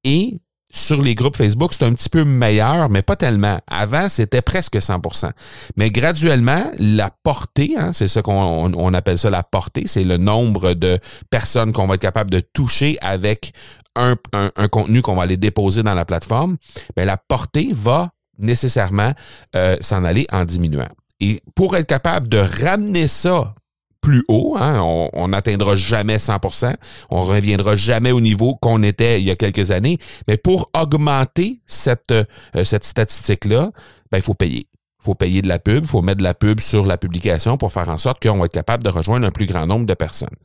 Et 0.04 0.40
sur 0.72 1.02
les 1.02 1.14
groupes 1.14 1.36
Facebook, 1.36 1.74
c'est 1.74 1.84
un 1.84 1.92
petit 1.92 2.08
peu 2.08 2.24
meilleur, 2.24 2.88
mais 2.88 3.02
pas 3.02 3.16
tellement. 3.16 3.60
Avant, 3.66 4.08
c'était 4.08 4.40
presque 4.40 4.76
100%. 4.76 5.30
Mais 5.76 5.90
graduellement, 5.90 6.70
la 6.78 7.10
portée, 7.22 7.74
hein, 7.76 7.92
c'est 7.92 8.08
ça 8.08 8.22
qu'on 8.22 8.72
on 8.74 8.94
appelle 8.94 9.18
ça 9.18 9.28
la 9.30 9.42
portée, 9.42 9.84
c'est 9.86 10.04
le 10.04 10.16
nombre 10.16 10.72
de 10.72 10.98
personnes 11.30 11.72
qu'on 11.72 11.86
va 11.86 11.94
être 11.94 12.00
capable 12.00 12.30
de 12.30 12.40
toucher 12.40 12.96
avec 13.02 13.52
un, 13.96 14.16
un, 14.32 14.68
contenu 14.68 15.02
qu'on 15.02 15.16
va 15.16 15.24
aller 15.24 15.36
déposer 15.36 15.82
dans 15.82 15.94
la 15.94 16.06
plateforme. 16.06 16.56
Mais 16.96 17.04
la 17.04 17.18
portée 17.18 17.70
va 17.72 18.10
nécessairement 18.38 19.12
euh, 19.54 19.76
s'en 19.80 20.04
aller 20.04 20.26
en 20.32 20.46
diminuant. 20.46 20.88
Et 21.20 21.42
pour 21.54 21.76
être 21.76 21.86
capable 21.86 22.28
de 22.28 22.38
ramener 22.38 23.08
ça 23.08 23.54
plus 24.02 24.22
haut. 24.28 24.56
Hein? 24.58 24.80
On 25.14 25.28
n'atteindra 25.28 25.74
jamais 25.74 26.18
100%. 26.18 26.74
On 27.08 27.22
reviendra 27.22 27.76
jamais 27.76 28.12
au 28.12 28.20
niveau 28.20 28.56
qu'on 28.56 28.82
était 28.82 29.20
il 29.20 29.24
y 29.24 29.30
a 29.30 29.36
quelques 29.36 29.70
années. 29.70 29.96
Mais 30.28 30.36
pour 30.36 30.70
augmenter 30.78 31.60
cette, 31.66 32.12
euh, 32.12 32.24
cette 32.64 32.84
statistique-là, 32.84 33.70
ben, 34.10 34.18
il 34.18 34.22
faut 34.22 34.34
payer. 34.34 34.68
Il 35.00 35.04
faut 35.04 35.14
payer 35.14 35.40
de 35.40 35.48
la 35.48 35.58
pub, 35.58 35.84
il 35.84 35.88
faut 35.88 36.02
mettre 36.02 36.18
de 36.18 36.22
la 36.22 36.34
pub 36.34 36.60
sur 36.60 36.84
la 36.84 36.98
publication 36.98 37.56
pour 37.56 37.72
faire 37.72 37.88
en 37.88 37.98
sorte 37.98 38.22
qu'on 38.22 38.38
va 38.38 38.44
être 38.44 38.52
capable 38.52 38.84
de 38.84 38.90
rejoindre 38.90 39.26
un 39.26 39.32
plus 39.32 39.46
grand 39.46 39.66
nombre 39.66 39.86
de 39.86 39.94
personnes. 39.94 40.36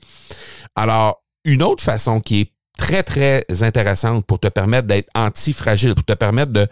Alors, 0.76 1.22
une 1.44 1.62
autre 1.62 1.84
façon 1.84 2.22
qui 2.22 2.42
est 2.42 2.54
très, 2.78 3.04
très 3.04 3.46
intéressante 3.62 4.26
pour 4.26 4.40
te 4.40 4.48
permettre 4.48 4.88
d'être 4.88 5.10
anti-fragile, 5.16 5.96
pour 5.96 6.06
te 6.06 6.14
permettre 6.14 6.52
de 6.52 6.68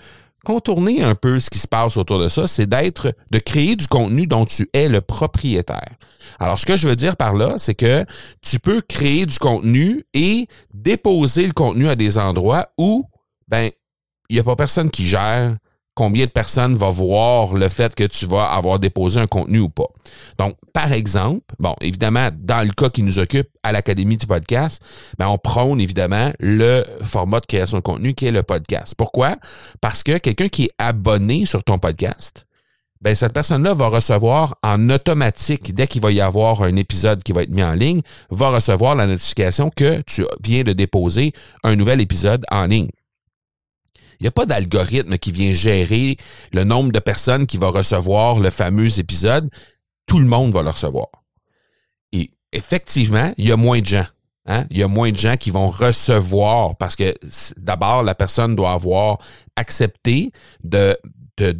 contourner 0.45 1.01
un 1.03 1.15
peu 1.15 1.39
ce 1.39 1.49
qui 1.49 1.59
se 1.59 1.67
passe 1.67 1.97
autour 1.97 2.19
de 2.19 2.29
ça, 2.29 2.47
c'est 2.47 2.67
d'être, 2.67 3.13
de 3.31 3.39
créer 3.39 3.75
du 3.75 3.87
contenu 3.87 4.27
dont 4.27 4.45
tu 4.45 4.69
es 4.73 4.87
le 4.87 5.01
propriétaire. 5.01 5.91
Alors, 6.39 6.57
ce 6.57 6.65
que 6.65 6.77
je 6.77 6.87
veux 6.87 6.95
dire 6.95 7.17
par 7.17 7.33
là, 7.33 7.55
c'est 7.57 7.75
que 7.75 8.05
tu 8.41 8.59
peux 8.59 8.81
créer 8.81 9.25
du 9.25 9.37
contenu 9.37 10.03
et 10.13 10.47
déposer 10.73 11.47
le 11.47 11.53
contenu 11.53 11.89
à 11.89 11.95
des 11.95 12.17
endroits 12.17 12.69
où, 12.77 13.05
ben, 13.47 13.69
il 14.29 14.35
n'y 14.35 14.39
a 14.39 14.43
pas 14.43 14.55
personne 14.55 14.89
qui 14.89 15.05
gère 15.05 15.57
combien 15.95 16.25
de 16.25 16.29
personnes 16.29 16.75
vont 16.75 16.91
voir 16.91 17.53
le 17.53 17.69
fait 17.69 17.95
que 17.95 18.03
tu 18.03 18.27
vas 18.27 18.45
avoir 18.51 18.79
déposé 18.79 19.19
un 19.19 19.27
contenu 19.27 19.59
ou 19.59 19.69
pas. 19.69 19.87
Donc, 20.37 20.55
par 20.73 20.91
exemple, 20.91 21.55
bon, 21.57 21.73
évidemment, 21.81 22.29
dans 22.37 22.65
le 22.65 22.73
cas 22.73 22.89
qui 22.89 23.01
nous 23.01 23.17
occupe 23.17 23.47
à 23.63 23.71
l'Académie 23.71 24.17
du 24.17 24.27
podcast, 24.27 24.81
ben, 25.17 25.27
on 25.27 25.37
prône 25.37 25.79
évidemment 25.79 26.31
le 26.39 26.83
format 27.03 27.39
de 27.39 27.45
création 27.45 27.77
de 27.77 27.83
contenu 27.83 28.13
qui 28.13 28.25
est 28.25 28.31
le 28.31 28.43
podcast. 28.43 28.93
Pourquoi? 28.95 29.37
Parce 29.79 30.03
que 30.03 30.17
quelqu'un 30.17 30.49
qui 30.49 30.65
est 30.65 30.71
abonné 30.77 31.45
sur 31.45 31.63
ton 31.63 31.79
podcast, 31.79 32.45
ben, 33.01 33.15
cette 33.15 33.33
personne-là 33.33 33.73
va 33.73 33.87
recevoir 33.87 34.55
en 34.63 34.89
automatique, 34.89 35.73
dès 35.73 35.87
qu'il 35.87 36.01
va 36.01 36.11
y 36.11 36.21
avoir 36.21 36.63
un 36.63 36.75
épisode 36.75 37.23
qui 37.23 37.31
va 37.31 37.43
être 37.43 37.51
mis 37.51 37.63
en 37.63 37.73
ligne, 37.73 38.01
va 38.31 38.49
recevoir 38.49 38.95
la 38.95 39.05
notification 39.05 39.69
que 39.69 40.01
tu 40.01 40.25
viens 40.43 40.63
de 40.63 40.73
déposer 40.73 41.31
un 41.63 41.75
nouvel 41.75 42.01
épisode 42.01 42.43
en 42.51 42.65
ligne. 42.65 42.89
Il 44.19 44.23
n'y 44.23 44.27
a 44.27 44.31
pas 44.31 44.45
d'algorithme 44.45 45.17
qui 45.17 45.31
vient 45.31 45.53
gérer 45.53 46.17
le 46.53 46.63
nombre 46.63 46.91
de 46.91 46.99
personnes 46.99 47.45
qui 47.45 47.57
vont 47.57 47.71
recevoir 47.71 48.39
le 48.39 48.49
fameux 48.49 48.99
épisode. 48.99 49.49
Tout 50.07 50.19
le 50.19 50.25
monde 50.25 50.53
va 50.53 50.61
le 50.61 50.69
recevoir. 50.69 51.07
Et 52.11 52.29
effectivement, 52.51 53.33
il 53.37 53.47
y 53.47 53.51
a 53.51 53.57
moins 53.57 53.79
de 53.79 53.85
gens. 53.85 54.05
Hein? 54.45 54.65
Il 54.69 54.77
y 54.77 54.83
a 54.83 54.87
moins 54.87 55.11
de 55.11 55.17
gens 55.17 55.35
qui 55.37 55.49
vont 55.49 55.69
recevoir 55.69 56.75
parce 56.77 56.95
que 56.95 57.15
d'abord, 57.57 58.03
la 58.03 58.15
personne 58.15 58.55
doit 58.55 58.73
avoir 58.73 59.17
accepté 59.55 60.31
de, 60.63 60.95
de, 61.37 61.59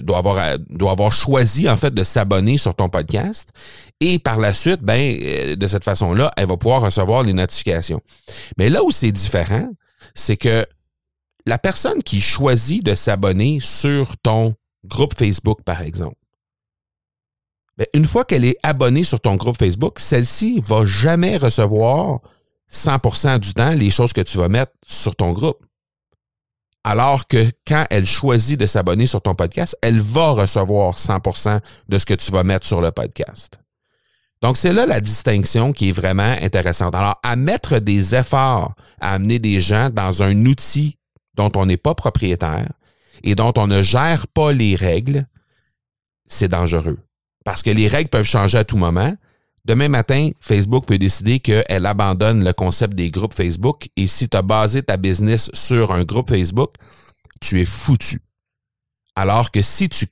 doit, 0.00 0.18
avoir, 0.18 0.58
doit 0.68 0.92
avoir 0.92 1.12
choisi 1.12 1.68
en 1.68 1.76
fait 1.76 1.94
de 1.94 2.04
s'abonner 2.04 2.58
sur 2.58 2.74
ton 2.74 2.88
podcast 2.88 3.48
et 4.00 4.18
par 4.18 4.38
la 4.38 4.52
suite, 4.52 4.82
ben, 4.82 5.18
euh, 5.20 5.56
de 5.56 5.66
cette 5.66 5.84
façon-là, 5.84 6.30
elle 6.36 6.46
va 6.46 6.56
pouvoir 6.56 6.82
recevoir 6.82 7.22
les 7.22 7.32
notifications. 7.32 8.00
Mais 8.58 8.68
là 8.68 8.82
où 8.84 8.90
c'est 8.90 9.12
différent, 9.12 9.70
c'est 10.14 10.36
que 10.36 10.66
la 11.46 11.58
personne 11.58 12.02
qui 12.02 12.20
choisit 12.20 12.84
de 12.84 12.94
s'abonner 12.94 13.60
sur 13.60 14.16
ton 14.18 14.54
groupe 14.84 15.16
Facebook, 15.16 15.62
par 15.62 15.80
exemple, 15.80 16.16
ben, 17.78 17.86
une 17.94 18.06
fois 18.06 18.24
qu'elle 18.24 18.44
est 18.44 18.58
abonnée 18.62 19.04
sur 19.04 19.20
ton 19.20 19.36
groupe 19.36 19.58
Facebook, 19.58 19.98
celle-ci 20.00 20.60
va 20.60 20.84
jamais 20.84 21.36
recevoir 21.36 22.20
100% 22.72 23.38
du 23.38 23.54
temps 23.54 23.74
les 23.74 23.90
choses 23.90 24.12
que 24.12 24.22
tu 24.22 24.38
vas 24.38 24.48
mettre 24.48 24.72
sur 24.86 25.14
ton 25.14 25.32
groupe. 25.32 25.62
Alors 26.84 27.26
que 27.26 27.50
quand 27.66 27.84
elle 27.90 28.06
choisit 28.06 28.58
de 28.58 28.66
s'abonner 28.66 29.06
sur 29.06 29.20
ton 29.20 29.34
podcast, 29.34 29.76
elle 29.82 30.00
va 30.00 30.30
recevoir 30.30 30.96
100% 30.96 31.60
de 31.88 31.98
ce 31.98 32.06
que 32.06 32.14
tu 32.14 32.32
vas 32.32 32.44
mettre 32.44 32.66
sur 32.66 32.80
le 32.80 32.92
podcast. 32.92 33.58
Donc, 34.40 34.56
c'est 34.56 34.72
là 34.72 34.86
la 34.86 35.00
distinction 35.00 35.72
qui 35.72 35.88
est 35.88 35.92
vraiment 35.92 36.36
intéressante. 36.40 36.94
Alors, 36.94 37.18
à 37.22 37.36
mettre 37.36 37.78
des 37.78 38.14
efforts 38.14 38.74
à 39.00 39.14
amener 39.14 39.38
des 39.38 39.60
gens 39.60 39.90
dans 39.90 40.22
un 40.22 40.46
outil 40.46 40.96
dont 41.36 41.50
on 41.54 41.66
n'est 41.66 41.76
pas 41.76 41.94
propriétaire 41.94 42.72
et 43.22 43.34
dont 43.34 43.52
on 43.56 43.66
ne 43.66 43.82
gère 43.82 44.26
pas 44.28 44.52
les 44.52 44.74
règles, 44.74 45.26
c'est 46.26 46.48
dangereux. 46.48 46.98
Parce 47.44 47.62
que 47.62 47.70
les 47.70 47.88
règles 47.88 48.10
peuvent 48.10 48.26
changer 48.26 48.58
à 48.58 48.64
tout 48.64 48.76
moment. 48.76 49.14
Demain 49.64 49.88
matin, 49.88 50.30
Facebook 50.40 50.86
peut 50.86 50.98
décider 50.98 51.40
qu'elle 51.40 51.86
abandonne 51.86 52.44
le 52.44 52.52
concept 52.52 52.94
des 52.94 53.10
groupes 53.10 53.34
Facebook 53.34 53.88
et 53.96 54.06
si 54.06 54.28
tu 54.28 54.36
as 54.36 54.42
basé 54.42 54.82
ta 54.82 54.96
business 54.96 55.50
sur 55.54 55.92
un 55.92 56.04
groupe 56.04 56.30
Facebook, 56.30 56.72
tu 57.40 57.60
es 57.60 57.64
foutu. 57.64 58.20
Alors 59.18 59.50
que 59.50 59.62
si 59.62 59.88
tu, 59.88 60.06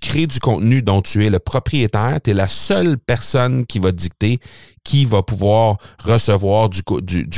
crées 0.00 0.26
du 0.26 0.40
contenu 0.40 0.80
dont 0.80 1.02
tu 1.02 1.24
es 1.24 1.30
le 1.30 1.38
propriétaire, 1.38 2.20
tu 2.22 2.30
es 2.30 2.34
la 2.34 2.48
seule 2.48 2.96
personne 2.98 3.66
qui 3.66 3.78
va 3.78 3.92
dicter 3.92 4.40
qui 4.84 5.04
va 5.04 5.22
pouvoir 5.22 5.76
recevoir 6.02 6.68
du, 6.68 6.82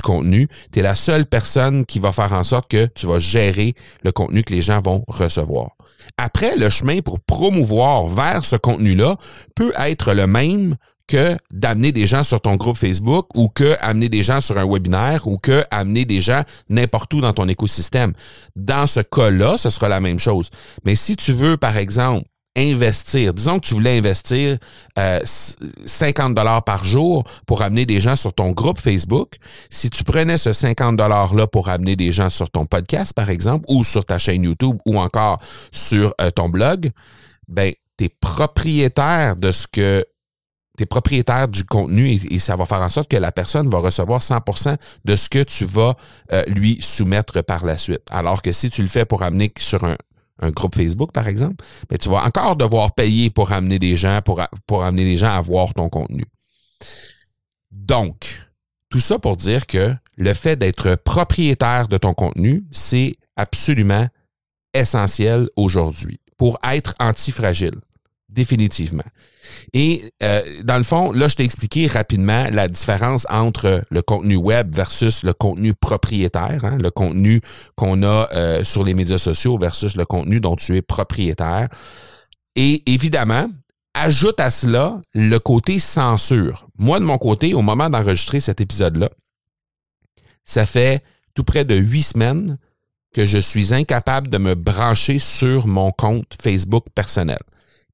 contenu. 0.02 0.48
Tu 0.72 0.78
es 0.78 0.82
la 0.82 0.94
seule 0.94 1.26
personne 1.26 1.84
qui 1.84 1.98
va 1.98 2.12
faire 2.12 2.32
en 2.32 2.44
sorte 2.44 2.68
que 2.68 2.86
tu 2.86 3.06
vas 3.06 3.18
gérer 3.18 3.74
le 4.02 4.12
contenu 4.12 4.42
que 4.42 4.52
les 4.52 4.62
gens 4.62 4.80
vont 4.80 5.04
recevoir. 5.08 5.70
Après, 6.16 6.56
le 6.56 6.70
chemin 6.70 7.00
pour 7.00 7.20
promouvoir 7.20 8.06
vers 8.06 8.44
ce 8.44 8.56
contenu-là 8.56 9.16
peut 9.54 9.72
être 9.76 10.14
le 10.14 10.26
même 10.26 10.76
que 11.08 11.36
d'amener 11.52 11.92
des 11.92 12.06
gens 12.06 12.24
sur 12.24 12.40
ton 12.40 12.56
groupe 12.56 12.76
Facebook 12.76 13.26
ou 13.34 13.48
que 13.48 13.76
amener 13.80 14.08
des 14.08 14.22
gens 14.22 14.40
sur 14.40 14.56
un 14.56 14.66
webinaire 14.66 15.26
ou 15.26 15.36
que 15.36 15.64
amener 15.70 16.04
des 16.04 16.20
gens 16.20 16.42
n'importe 16.70 17.12
où 17.12 17.20
dans 17.20 17.32
ton 17.32 17.48
écosystème. 17.48 18.12
Dans 18.56 18.86
ce 18.86 19.00
cas-là, 19.00 19.58
ce 19.58 19.68
sera 19.68 19.88
la 19.88 20.00
même 20.00 20.18
chose. 20.18 20.48
Mais 20.84 20.94
si 20.94 21.16
tu 21.16 21.32
veux, 21.32 21.56
par 21.56 21.76
exemple, 21.76 22.26
investir, 22.56 23.32
disons 23.32 23.58
que 23.58 23.66
tu 23.66 23.74
voulais 23.74 23.98
investir 23.98 24.58
50 24.96 26.30
euh, 26.30 26.34
dollars 26.34 26.62
par 26.64 26.84
jour 26.84 27.24
pour 27.46 27.62
amener 27.62 27.86
des 27.86 27.98
gens 27.98 28.16
sur 28.16 28.34
ton 28.34 28.52
groupe 28.52 28.78
Facebook, 28.78 29.36
si 29.70 29.88
tu 29.88 30.04
prenais 30.04 30.36
ce 30.36 30.52
50 30.52 30.96
dollars 30.96 31.34
là 31.34 31.46
pour 31.46 31.70
amener 31.70 31.96
des 31.96 32.12
gens 32.12 32.28
sur 32.28 32.50
ton 32.50 32.66
podcast 32.66 33.14
par 33.14 33.30
exemple 33.30 33.64
ou 33.68 33.84
sur 33.84 34.04
ta 34.04 34.18
chaîne 34.18 34.44
YouTube 34.44 34.76
ou 34.84 34.98
encore 34.98 35.40
sur 35.70 36.14
euh, 36.20 36.30
ton 36.30 36.50
blog, 36.50 36.90
ben 37.48 37.72
tu 37.96 38.04
es 38.04 38.08
propriétaire 38.20 39.36
de 39.36 39.50
ce 39.50 39.66
que 39.66 40.04
tu 40.76 40.82
es 40.82 40.86
propriétaire 40.86 41.48
du 41.48 41.64
contenu 41.64 42.18
et, 42.30 42.38
ça 42.38 42.56
va 42.56 42.66
faire 42.66 42.80
en 42.80 42.88
sorte 42.88 43.10
que 43.10 43.16
la 43.16 43.32
personne 43.32 43.68
va 43.70 43.78
recevoir 43.78 44.20
100% 44.20 44.76
de 45.04 45.16
ce 45.16 45.28
que 45.28 45.42
tu 45.42 45.64
vas 45.64 45.94
euh, 46.32 46.42
lui 46.48 46.78
soumettre 46.80 47.42
par 47.42 47.64
la 47.64 47.76
suite. 47.76 48.02
Alors 48.10 48.40
que 48.42 48.52
si 48.52 48.70
tu 48.70 48.82
le 48.82 48.88
fais 48.88 49.04
pour 49.04 49.22
amener 49.22 49.52
sur 49.58 49.84
un, 49.84 49.96
groupe 50.50 50.74
Facebook, 50.74 51.12
par 51.12 51.28
exemple, 51.28 51.64
mais 51.90 51.98
tu 51.98 52.08
vas 52.08 52.24
encore 52.24 52.56
devoir 52.56 52.94
payer 52.94 53.30
pour 53.30 53.52
amener 53.52 53.78
des 53.78 53.96
gens, 53.96 54.20
pour, 54.24 54.40
pour 54.66 54.84
amener 54.84 55.04
des 55.04 55.16
gens 55.16 55.32
à 55.32 55.40
voir 55.40 55.72
ton 55.74 55.88
contenu. 55.88 56.24
Donc, 57.70 58.40
tout 58.88 59.00
ça 59.00 59.18
pour 59.18 59.36
dire 59.36 59.66
que 59.66 59.94
le 60.16 60.34
fait 60.34 60.56
d'être 60.56 60.96
propriétaire 60.96 61.88
de 61.88 61.96
ton 61.96 62.12
contenu, 62.12 62.64
c'est 62.70 63.14
absolument 63.36 64.06
essentiel 64.74 65.48
aujourd'hui 65.56 66.20
pour 66.36 66.58
être 66.62 66.94
antifragile, 66.98 67.80
définitivement. 68.32 69.04
Et 69.72 70.12
euh, 70.22 70.42
dans 70.64 70.76
le 70.76 70.82
fond, 70.82 71.12
là, 71.12 71.28
je 71.28 71.36
t'ai 71.36 71.44
expliqué 71.44 71.86
rapidement 71.86 72.46
la 72.50 72.68
différence 72.68 73.26
entre 73.28 73.82
le 73.90 74.02
contenu 74.02 74.36
web 74.36 74.74
versus 74.74 75.22
le 75.22 75.32
contenu 75.32 75.74
propriétaire, 75.74 76.64
hein, 76.64 76.78
le 76.78 76.90
contenu 76.90 77.40
qu'on 77.76 78.02
a 78.02 78.28
euh, 78.32 78.64
sur 78.64 78.84
les 78.84 78.94
médias 78.94 79.18
sociaux 79.18 79.58
versus 79.58 79.96
le 79.96 80.04
contenu 80.04 80.40
dont 80.40 80.56
tu 80.56 80.76
es 80.76 80.82
propriétaire. 80.82 81.68
Et 82.56 82.82
évidemment, 82.90 83.48
ajoute 83.94 84.40
à 84.40 84.50
cela 84.50 85.00
le 85.14 85.38
côté 85.38 85.78
censure. 85.78 86.68
Moi, 86.78 86.98
de 87.00 87.04
mon 87.04 87.18
côté, 87.18 87.54
au 87.54 87.62
moment 87.62 87.90
d'enregistrer 87.90 88.40
cet 88.40 88.60
épisode-là, 88.60 89.10
ça 90.44 90.66
fait 90.66 91.02
tout 91.34 91.44
près 91.44 91.64
de 91.64 91.74
huit 91.74 92.02
semaines 92.02 92.58
que 93.14 93.26
je 93.26 93.38
suis 93.38 93.74
incapable 93.74 94.28
de 94.28 94.38
me 94.38 94.54
brancher 94.54 95.18
sur 95.18 95.66
mon 95.66 95.92
compte 95.92 96.36
Facebook 96.40 96.86
personnel. 96.94 97.38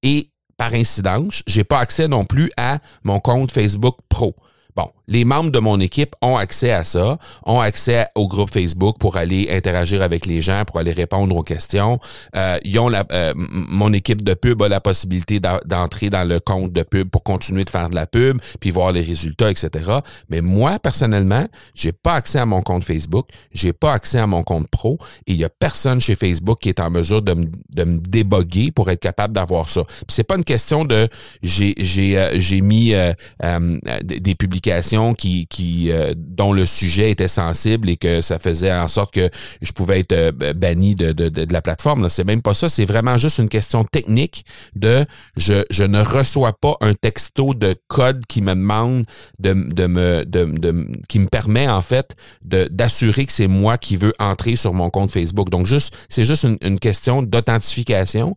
Et 0.03 0.31
par 0.57 0.75
incidence, 0.75 1.43
j'ai 1.47 1.65
pas 1.65 1.79
accès 1.79 2.09
non 2.09 2.25
plus 2.25 2.51
à 2.57 2.79
mon 3.05 3.21
compte 3.21 3.53
Facebook 3.53 3.97
Pro. 4.09 4.35
Bon, 4.79 4.93
les 5.09 5.25
membres 5.25 5.51
de 5.51 5.59
mon 5.59 5.81
équipe 5.81 6.15
ont 6.23 6.37
accès 6.37 6.71
à 6.71 6.85
ça, 6.85 7.19
ont 7.45 7.59
accès 7.59 8.07
au 8.15 8.29
groupe 8.29 8.53
Facebook 8.53 8.97
pour 9.01 9.17
aller 9.17 9.49
interagir 9.51 10.03
avec 10.03 10.25
les 10.25 10.41
gens, 10.41 10.63
pour 10.65 10.79
aller 10.79 10.93
répondre 10.93 11.37
aux 11.37 11.43
questions. 11.43 11.99
Euh, 12.37 12.59
ils 12.63 12.79
ont 12.79 12.89
la, 12.89 13.05
euh, 13.11 13.33
mon 13.35 13.93
équipe 13.93 14.23
de 14.23 14.35
pub 14.35 14.63
a 14.63 14.69
la 14.69 14.81
possibilité 14.81 15.41
d'entrer 15.41 16.11
dans 16.11 16.23
le 16.23 16.39
compte 16.39 16.73
de 16.73 16.85
pub 16.85 17.11
pour 17.11 17.25
continuer 17.25 17.65
de 17.65 17.71
faire 17.71 17.91
de 17.91 17.97
la 17.97 18.07
pub, 18.07 18.39
puis 18.61 18.71
voir 18.71 18.93
les 18.93 19.01
résultats, 19.01 19.51
etc. 19.51 19.91
Mais 20.29 20.43
moi, 20.43 20.79
personnellement, 20.79 21.49
j'ai 21.75 21.91
pas 21.91 22.15
accès 22.15 22.39
à 22.39 22.47
mon 22.47 22.63
compte 22.63 22.85
Facebook, 22.85 23.27
j'ai 23.51 23.73
pas 23.73 23.95
accès 23.95 24.21
à 24.21 24.29
mon 24.29 24.45
compte 24.45 24.69
pro, 24.69 24.97
et 25.27 25.33
il 25.33 25.39
y 25.39 25.45
a 25.45 25.49
personne 25.49 26.01
chez 26.01 26.15
Facebook 26.15 26.61
qui 26.61 26.69
est 26.69 26.79
en 26.79 26.91
mesure 26.91 27.23
de 27.23 27.35
me, 27.35 27.47
de 27.47 27.99
déboguer 28.09 28.71
pour 28.71 28.89
être 28.91 29.01
capable 29.01 29.35
d'avoir 29.35 29.71
ça. 29.71 29.83
Puis 29.83 30.05
c'est 30.11 30.23
pas 30.23 30.37
une 30.37 30.45
question 30.45 30.85
de 30.85 31.09
j'ai 31.43 31.75
j'ai 31.79 32.17
euh, 32.17 32.31
j'ai 32.35 32.61
mis 32.61 32.95
des 34.05 34.35
publications 34.37 34.68
qui, 35.17 35.47
qui 35.47 35.91
euh, 35.91 36.15
dont 36.17 36.53
le 36.53 36.67
sujet 36.67 37.11
était 37.11 37.29
sensible 37.29 37.89
et 37.91 37.97
que 37.97 38.21
ça 38.21 38.39
faisait 38.39 38.73
en 38.73 38.89
sorte 38.89 39.15
que 39.15 39.31
je 39.63 39.73
pouvais 39.73 40.01
être 40.01 40.13
euh, 40.13 40.53
banni 40.55 40.95
de, 40.95 41.13
de, 41.13 41.29
de, 41.29 41.53
la 41.53 41.63
plateforme. 41.63 42.09
C'est 42.09 42.25
même 42.25 42.43
pas 42.43 42.55
ça. 42.55 42.69
C'est 42.69 42.85
vraiment 42.85 43.17
juste 43.17 43.39
une 43.39 43.49
question 43.49 43.85
technique 43.85 44.45
de 44.75 45.05
je, 45.37 45.65
je 45.71 45.85
ne 45.85 46.01
reçois 46.01 46.53
pas 46.53 46.77
un 46.81 46.95
texto 46.95 47.55
de 47.55 47.75
code 47.89 48.25
qui 48.27 48.43
me 48.43 48.55
demande 48.55 49.05
de, 49.39 49.53
de 49.53 49.87
me 49.87 50.25
de, 50.25 50.45
de, 50.45 50.89
qui 51.09 51.19
me 51.19 51.27
permet 51.27 51.69
en 51.69 51.83
fait 51.83 52.15
d'assurer 52.45 53.27
que 53.27 53.33
c'est 53.33 53.49
moi 53.49 53.79
qui 53.79 53.97
veux 53.97 54.13
entrer 54.19 54.57
sur 54.57 54.75
mon 54.75 54.91
compte 54.91 55.11
Facebook. 55.11 55.51
Donc 55.51 55.67
juste 55.67 55.95
c'est 56.09 56.25
juste 56.25 56.47
une 56.61 56.79
question 56.79 57.23
d'authentification 57.23 58.37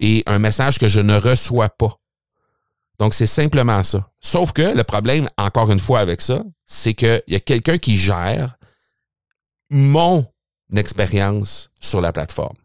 et 0.00 0.22
un 0.26 0.38
message 0.38 0.78
que 0.78 0.88
je 0.88 1.00
ne 1.00 1.16
reçois 1.16 1.68
pas. 1.68 2.01
Donc, 2.98 3.14
c'est 3.14 3.26
simplement 3.26 3.82
ça. 3.82 4.10
Sauf 4.20 4.52
que 4.52 4.76
le 4.76 4.84
problème, 4.84 5.28
encore 5.36 5.70
une 5.70 5.80
fois 5.80 6.00
avec 6.00 6.20
ça, 6.20 6.42
c'est 6.66 6.94
qu'il 6.94 7.22
y 7.26 7.34
a 7.34 7.40
quelqu'un 7.40 7.78
qui 7.78 7.96
gère 7.96 8.56
mon 9.70 10.26
expérience 10.74 11.70
sur 11.80 12.00
la 12.00 12.12
plateforme. 12.12 12.56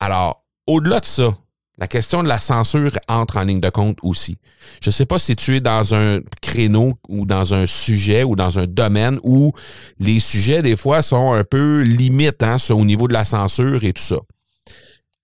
Alors, 0.00 0.44
au-delà 0.66 1.00
de 1.00 1.06
ça, 1.06 1.36
la 1.80 1.86
question 1.86 2.22
de 2.22 2.28
la 2.28 2.38
censure 2.38 2.98
entre 3.08 3.38
en 3.38 3.42
ligne 3.42 3.60
de 3.60 3.70
compte 3.70 3.98
aussi. 4.02 4.36
Je 4.82 4.90
ne 4.90 4.92
sais 4.92 5.06
pas 5.06 5.18
si 5.18 5.34
tu 5.34 5.56
es 5.56 5.60
dans 5.60 5.94
un 5.94 6.20
créneau 6.42 6.98
ou 7.08 7.24
dans 7.24 7.54
un 7.54 7.66
sujet 7.66 8.22
ou 8.22 8.36
dans 8.36 8.58
un 8.58 8.66
domaine 8.66 9.18
où 9.22 9.52
les 9.98 10.20
sujets, 10.20 10.60
des 10.60 10.76
fois, 10.76 11.00
sont 11.00 11.32
un 11.32 11.42
peu 11.42 11.80
limites 11.80 12.42
hein, 12.42 12.58
au 12.68 12.84
niveau 12.84 13.08
de 13.08 13.14
la 13.14 13.24
censure 13.24 13.82
et 13.82 13.94
tout 13.94 14.02
ça. 14.02 14.18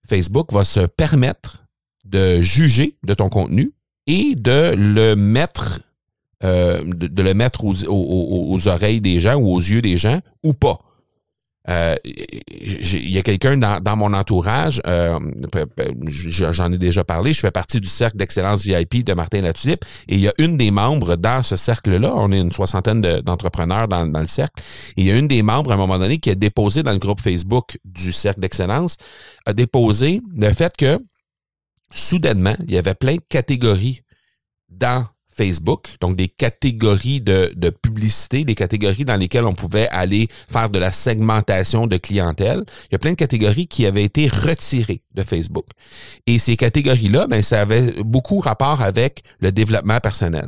Facebook 0.09 0.51
va 0.51 0.65
se 0.65 0.79
permettre 0.79 1.63
de 2.05 2.41
juger 2.41 2.97
de 3.03 3.13
ton 3.13 3.29
contenu 3.29 3.71
et 4.07 4.35
de 4.35 4.73
le 4.75 5.15
mettre 5.15 5.81
euh, 6.43 6.83
de, 6.85 7.23
le 7.23 7.33
mettre 7.33 7.65
aux, 7.65 7.73
aux, 7.87 8.67
oreilles 8.67 9.01
des 9.01 9.19
gens 9.19 9.37
ou 9.37 9.55
aux 9.55 9.59
yeux 9.59 9.81
des 9.81 9.97
gens 9.97 10.19
ou 10.43 10.53
pas. 10.53 10.79
Euh, 11.67 11.95
il 12.05 13.09
y 13.09 13.17
a 13.17 13.23
quelqu'un 13.23 13.57
dans, 13.57 13.81
dans, 13.81 13.97
mon 13.97 14.13
entourage, 14.13 14.79
euh, 14.85 15.19
j'en 16.07 16.71
ai 16.71 16.77
déjà 16.77 17.03
parlé, 17.03 17.33
je 17.33 17.39
fais 17.39 17.51
partie 17.51 17.81
du 17.81 17.89
cercle 17.89 18.17
d'excellence 18.17 18.63
VIP 18.63 19.03
de 19.03 19.13
Martin 19.13 19.41
Latulippe, 19.41 19.83
et 20.07 20.15
il 20.15 20.21
y 20.21 20.27
a 20.29 20.33
une 20.37 20.57
des 20.57 20.69
membres 20.71 21.17
dans 21.17 21.41
ce 21.43 21.57
cercle-là, 21.57 22.13
on 22.15 22.31
est 22.31 22.39
une 22.39 22.51
soixantaine 22.51 23.01
d'entrepreneurs 23.01 23.87
dans, 23.89 24.05
dans, 24.05 24.21
le 24.21 24.27
cercle, 24.27 24.63
et 24.95 25.01
il 25.01 25.07
y 25.07 25.11
a 25.11 25.17
une 25.17 25.27
des 25.27 25.41
membres 25.41 25.71
à 25.71 25.73
un 25.73 25.77
moment 25.77 25.99
donné 25.99 26.19
qui 26.19 26.29
a 26.29 26.35
déposé 26.35 26.83
dans 26.83 26.93
le 26.93 26.99
groupe 26.99 27.19
Facebook 27.19 27.79
du 27.83 28.13
cercle 28.13 28.39
d'excellence, 28.39 28.95
a 29.45 29.51
déposé 29.51 30.21
le 30.37 30.53
fait 30.53 30.71
que 30.77 30.99
soudainement, 31.93 32.55
il 32.67 32.73
y 32.73 32.77
avait 32.77 32.95
plein 32.95 33.15
de 33.15 33.21
catégories 33.29 34.01
dans 34.69 35.05
Facebook, 35.37 35.87
donc 36.01 36.15
des 36.15 36.27
catégories 36.27 37.21
de, 37.21 37.69
publicité, 37.69 38.43
des 38.43 38.55
catégories 38.55 39.05
dans 39.05 39.17
lesquelles 39.17 39.45
on 39.45 39.53
pouvait 39.53 39.87
aller 39.89 40.27
faire 40.49 40.69
de 40.69 40.79
la 40.79 40.91
segmentation 40.91 41.85
de 41.85 41.97
clientèle. 41.97 42.63
Il 42.85 42.93
y 42.93 42.95
a 42.95 42.99
plein 42.99 43.11
de 43.11 43.15
catégories 43.15 43.67
qui 43.67 43.85
avaient 43.85 44.03
été 44.03 44.27
retirées 44.27 45.03
de 45.13 45.23
Facebook. 45.23 45.67
Et 46.25 46.39
ces 46.39 46.57
catégories-là, 46.57 47.27
ben, 47.27 47.43
ça 47.43 47.61
avait 47.61 47.91
beaucoup 48.03 48.39
rapport 48.39 48.81
avec 48.81 49.21
le 49.39 49.51
développement 49.51 49.99
personnel. 49.99 50.47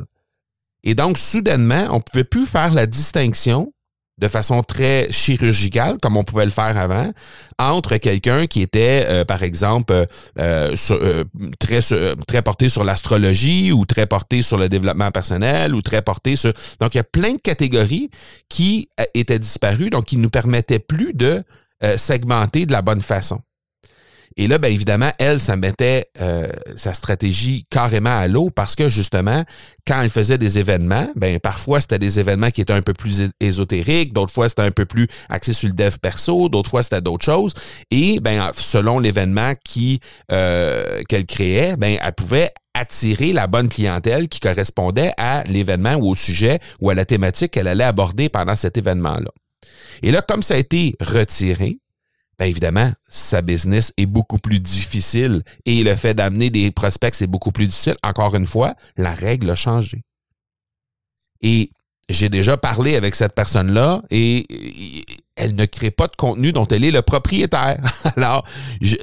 Et 0.82 0.94
donc, 0.94 1.18
soudainement, 1.18 1.86
on 1.90 1.96
ne 1.96 2.02
pouvait 2.02 2.24
plus 2.24 2.46
faire 2.46 2.72
la 2.72 2.86
distinction 2.86 3.72
de 4.20 4.28
façon 4.28 4.62
très 4.62 5.10
chirurgicale, 5.10 5.96
comme 6.00 6.16
on 6.16 6.24
pouvait 6.24 6.44
le 6.44 6.50
faire 6.50 6.76
avant, 6.76 7.10
entre 7.58 7.96
quelqu'un 7.96 8.46
qui 8.46 8.60
était, 8.60 9.06
euh, 9.08 9.24
par 9.24 9.42
exemple, 9.42 9.94
euh, 10.38 10.76
euh, 10.90 11.24
très, 11.58 11.80
très 12.26 12.42
porté 12.42 12.68
sur 12.68 12.84
l'astrologie 12.84 13.72
ou 13.72 13.86
très 13.86 14.06
porté 14.06 14.42
sur 14.42 14.58
le 14.58 14.68
développement 14.68 15.10
personnel 15.10 15.74
ou 15.74 15.80
très 15.80 16.02
porté 16.02 16.36
sur... 16.36 16.52
Donc, 16.80 16.94
il 16.94 16.98
y 16.98 17.00
a 17.00 17.04
plein 17.04 17.32
de 17.32 17.40
catégories 17.40 18.10
qui 18.48 18.88
étaient 19.14 19.38
disparues, 19.38 19.90
donc 19.90 20.04
qui 20.04 20.16
ne 20.16 20.22
nous 20.22 20.30
permettaient 20.30 20.78
plus 20.78 21.14
de 21.14 21.42
segmenter 21.96 22.66
de 22.66 22.72
la 22.72 22.82
bonne 22.82 23.00
façon. 23.00 23.40
Et 24.36 24.46
là, 24.46 24.58
bien 24.58 24.70
évidemment, 24.70 25.10
elle, 25.18 25.40
ça 25.40 25.56
mettait 25.56 26.06
euh, 26.20 26.48
sa 26.76 26.92
stratégie 26.92 27.66
carrément 27.68 28.16
à 28.16 28.28
l'eau 28.28 28.50
parce 28.50 28.76
que 28.76 28.88
justement, 28.88 29.44
quand 29.86 30.00
elle 30.00 30.10
faisait 30.10 30.38
des 30.38 30.58
événements, 30.58 31.08
ben 31.16 31.40
parfois 31.40 31.80
c'était 31.80 31.98
des 31.98 32.20
événements 32.20 32.50
qui 32.50 32.60
étaient 32.60 32.72
un 32.72 32.82
peu 32.82 32.94
plus 32.94 33.30
ésotériques, 33.40 34.12
d'autres 34.12 34.32
fois 34.32 34.48
c'était 34.48 34.62
un 34.62 34.70
peu 34.70 34.86
plus 34.86 35.08
axé 35.28 35.52
sur 35.52 35.68
le 35.68 35.74
dev 35.74 35.96
perso, 36.00 36.48
d'autres 36.48 36.70
fois 36.70 36.82
c'était 36.82 37.00
d'autres 37.00 37.24
choses. 37.24 37.54
Et 37.90 38.20
ben 38.20 38.50
selon 38.54 39.00
l'événement 39.00 39.52
qui 39.64 40.00
euh, 40.30 41.02
qu'elle 41.08 41.26
créait, 41.26 41.76
ben 41.76 41.98
elle 42.00 42.12
pouvait 42.12 42.52
attirer 42.74 43.32
la 43.32 43.48
bonne 43.48 43.68
clientèle 43.68 44.28
qui 44.28 44.38
correspondait 44.38 45.12
à 45.18 45.42
l'événement 45.44 45.94
ou 45.94 46.10
au 46.10 46.14
sujet 46.14 46.60
ou 46.80 46.90
à 46.90 46.94
la 46.94 47.04
thématique 47.04 47.50
qu'elle 47.50 47.68
allait 47.68 47.84
aborder 47.84 48.28
pendant 48.28 48.54
cet 48.54 48.78
événement-là. 48.78 49.30
Et 50.02 50.12
là, 50.12 50.22
comme 50.22 50.42
ça 50.42 50.54
a 50.54 50.56
été 50.56 50.94
retiré, 51.00 51.78
bien 52.40 52.48
évidemment, 52.48 52.90
sa 53.06 53.42
business 53.42 53.92
est 53.98 54.06
beaucoup 54.06 54.38
plus 54.38 54.60
difficile 54.60 55.42
et 55.66 55.84
le 55.84 55.94
fait 55.94 56.14
d'amener 56.14 56.48
des 56.48 56.70
prospects, 56.70 57.14
c'est 57.14 57.26
beaucoup 57.26 57.52
plus 57.52 57.66
difficile. 57.66 57.96
Encore 58.02 58.34
une 58.34 58.46
fois, 58.46 58.74
la 58.96 59.12
règle 59.12 59.50
a 59.50 59.54
changé. 59.54 60.02
Et 61.42 61.70
j'ai 62.08 62.30
déjà 62.30 62.56
parlé 62.56 62.96
avec 62.96 63.14
cette 63.14 63.34
personne-là 63.34 64.02
et 64.10 64.46
elle 65.36 65.54
ne 65.54 65.66
crée 65.66 65.90
pas 65.90 66.06
de 66.06 66.16
contenu 66.16 66.52
dont 66.52 66.66
elle 66.68 66.84
est 66.84 66.90
le 66.90 67.02
propriétaire. 67.02 67.78
Alors, 68.16 68.46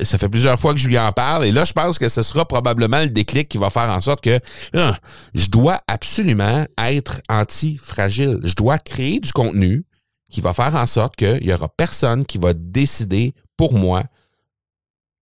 ça 0.02 0.17
fait 0.17 0.30
plusieurs 0.30 0.60
fois 0.60 0.73
que 0.73 0.80
je 0.80 0.88
lui 0.88 0.97
en 0.97 1.12
parle 1.12 1.45
et 1.45 1.52
là, 1.52 1.63
je 1.63 1.73
pense 1.73 2.00
que 2.00 2.10
ce 2.10 2.23
sera 2.23 2.43
probablement 2.47 3.02
le 3.02 3.10
déclic 3.10 3.50
qui 3.50 3.60
va 3.60 3.69
faire 3.69 3.89
en 3.89 4.02
sorte 4.02 4.21
que 4.21 4.39
je 4.73 5.50
dois 5.50 5.80
absolument 5.88 6.65
être 6.80 7.21
anti-fragile. 7.30 8.39
Je 8.43 8.56
dois 8.56 8.80
créer 8.80 9.19
du 9.19 9.32
contenu 9.32 9.86
qui 10.30 10.42
va 10.42 10.54
faire 10.54 10.76
en 10.76 10.86
sorte 10.86 11.16
qu'il 11.16 11.42
n'y 11.44 11.54
aura 11.54 11.70
personne 11.70 12.26
qui 12.26 12.38
va 12.38 12.54
décider 12.54 13.34
pour 13.56 13.74
moi 13.74 14.04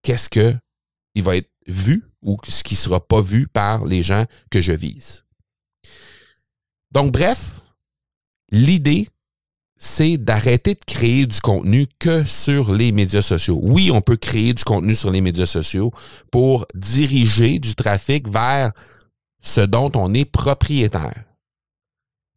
qu'est-ce 0.02 0.30
que 0.30 0.56
il 1.14 1.24
va 1.24 1.38
être 1.38 1.50
vu 1.68 2.04
ou 2.22 2.38
ce 2.48 2.64
qui 2.64 2.74
ne 2.74 2.80
sera 2.80 3.06
pas 3.06 3.22
vu 3.22 3.48
par 3.48 3.86
les 3.86 4.04
gens 4.04 4.26
que 4.50 4.62
je 4.62 4.74
vise. 4.74 5.24
Donc, 6.92 7.12
bref, 7.12 7.62
l'idée, 8.52 9.08
c'est 9.78 10.18
d'arrêter 10.18 10.74
de 10.74 10.86
créer 10.86 11.26
du 11.26 11.40
contenu 11.40 11.88
que 12.00 12.24
sur 12.24 12.74
les 12.74 12.92
médias 12.92 13.22
sociaux. 13.22 13.60
Oui, 13.62 13.92
on 13.92 14.02
peut 14.02 14.16
créer 14.18 14.54
du 14.54 14.64
contenu 14.64 14.96
sur 14.96 15.12
les 15.12 15.22
médias 15.22 15.46
sociaux 15.46 15.92
pour 16.32 16.66
diriger 16.74 17.60
du 17.60 17.76
trafic 17.76 18.28
vers 18.28 18.72
ce 19.42 19.62
dont 19.62 19.92
on 19.96 20.14
est 20.14 20.26
propriétaire. 20.26 21.26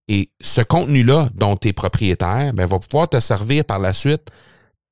Et 0.09 0.31
ce 0.40 0.62
contenu-là 0.62 1.29
dont 1.35 1.57
tu 1.57 1.68
es 1.68 1.73
propriétaire 1.73 2.53
ben, 2.55 2.66
va 2.66 2.79
pouvoir 2.79 3.09
te 3.09 3.21
servir 3.21 3.64
par 3.64 3.79
la 3.79 3.92
suite 3.92 4.31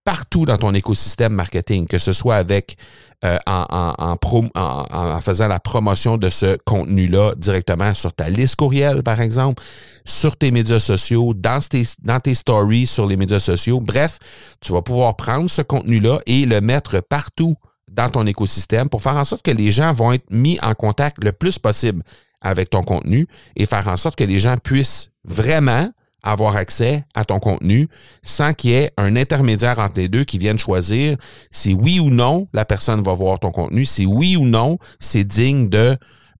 partout 0.04 0.46
dans 0.46 0.56
ton 0.56 0.72
écosystème 0.72 1.32
marketing, 1.32 1.86
que 1.86 1.98
ce 1.98 2.12
soit 2.12 2.36
avec 2.36 2.76
euh, 3.24 3.38
en, 3.46 4.16
en, 4.54 5.20
faisant 5.20 5.48
la 5.48 5.58
promotion 5.58 6.16
de 6.16 6.30
ce 6.30 6.56
contenu-là 6.64 7.34
directement 7.36 7.92
sur 7.92 8.12
ta 8.12 8.30
liste 8.30 8.56
courriel, 8.56 9.02
par 9.02 9.20
exemple, 9.20 9.62
sur 10.04 10.36
tes 10.36 10.52
médias 10.52 10.78
sociaux, 10.78 11.34
dans 11.34 11.60
tes, 11.60 11.82
dans 12.02 12.20
tes 12.20 12.34
stories 12.34 12.86
sur 12.86 13.06
les 13.06 13.16
médias 13.16 13.40
sociaux. 13.40 13.80
Bref, 13.80 14.18
tu 14.60 14.72
vas 14.72 14.82
pouvoir 14.82 15.16
prendre 15.16 15.50
ce 15.50 15.62
contenu-là 15.62 16.20
et 16.26 16.46
le 16.46 16.60
mettre 16.60 17.00
partout 17.00 17.56
dans 17.90 18.10
ton 18.10 18.26
écosystème 18.26 18.88
pour 18.88 19.02
faire 19.02 19.16
en 19.16 19.24
sorte 19.24 19.42
que 19.42 19.50
les 19.50 19.72
gens 19.72 19.92
vont 19.92 20.12
être 20.12 20.30
mis 20.30 20.58
en 20.62 20.74
contact 20.74 21.24
le 21.24 21.32
plus 21.32 21.58
possible 21.58 22.02
avec 22.46 22.70
ton 22.70 22.82
contenu 22.82 23.26
et 23.56 23.66
faire 23.66 23.88
en 23.88 23.96
sorte 23.96 24.16
que 24.16 24.24
les 24.24 24.38
gens 24.38 24.56
puissent 24.56 25.10
vraiment 25.24 25.90
avoir 26.22 26.56
accès 26.56 27.04
à 27.14 27.24
ton 27.24 27.40
contenu 27.40 27.88
sans 28.22 28.52
qu'il 28.52 28.70
y 28.70 28.74
ait 28.74 28.92
un 28.96 29.16
intermédiaire 29.16 29.78
entre 29.80 29.98
les 29.98 30.08
deux 30.08 30.24
qui 30.24 30.38
vienne 30.38 30.58
choisir 30.58 31.16
si 31.50 31.74
oui 31.74 31.98
ou 31.98 32.10
non 32.10 32.48
la 32.52 32.64
personne 32.64 33.02
va 33.02 33.14
voir 33.14 33.40
ton 33.40 33.50
contenu, 33.50 33.84
si 33.84 34.06
oui 34.06 34.36
ou 34.36 34.46
non 34.46 34.78
c'est 35.00 35.24
digne 35.24 35.68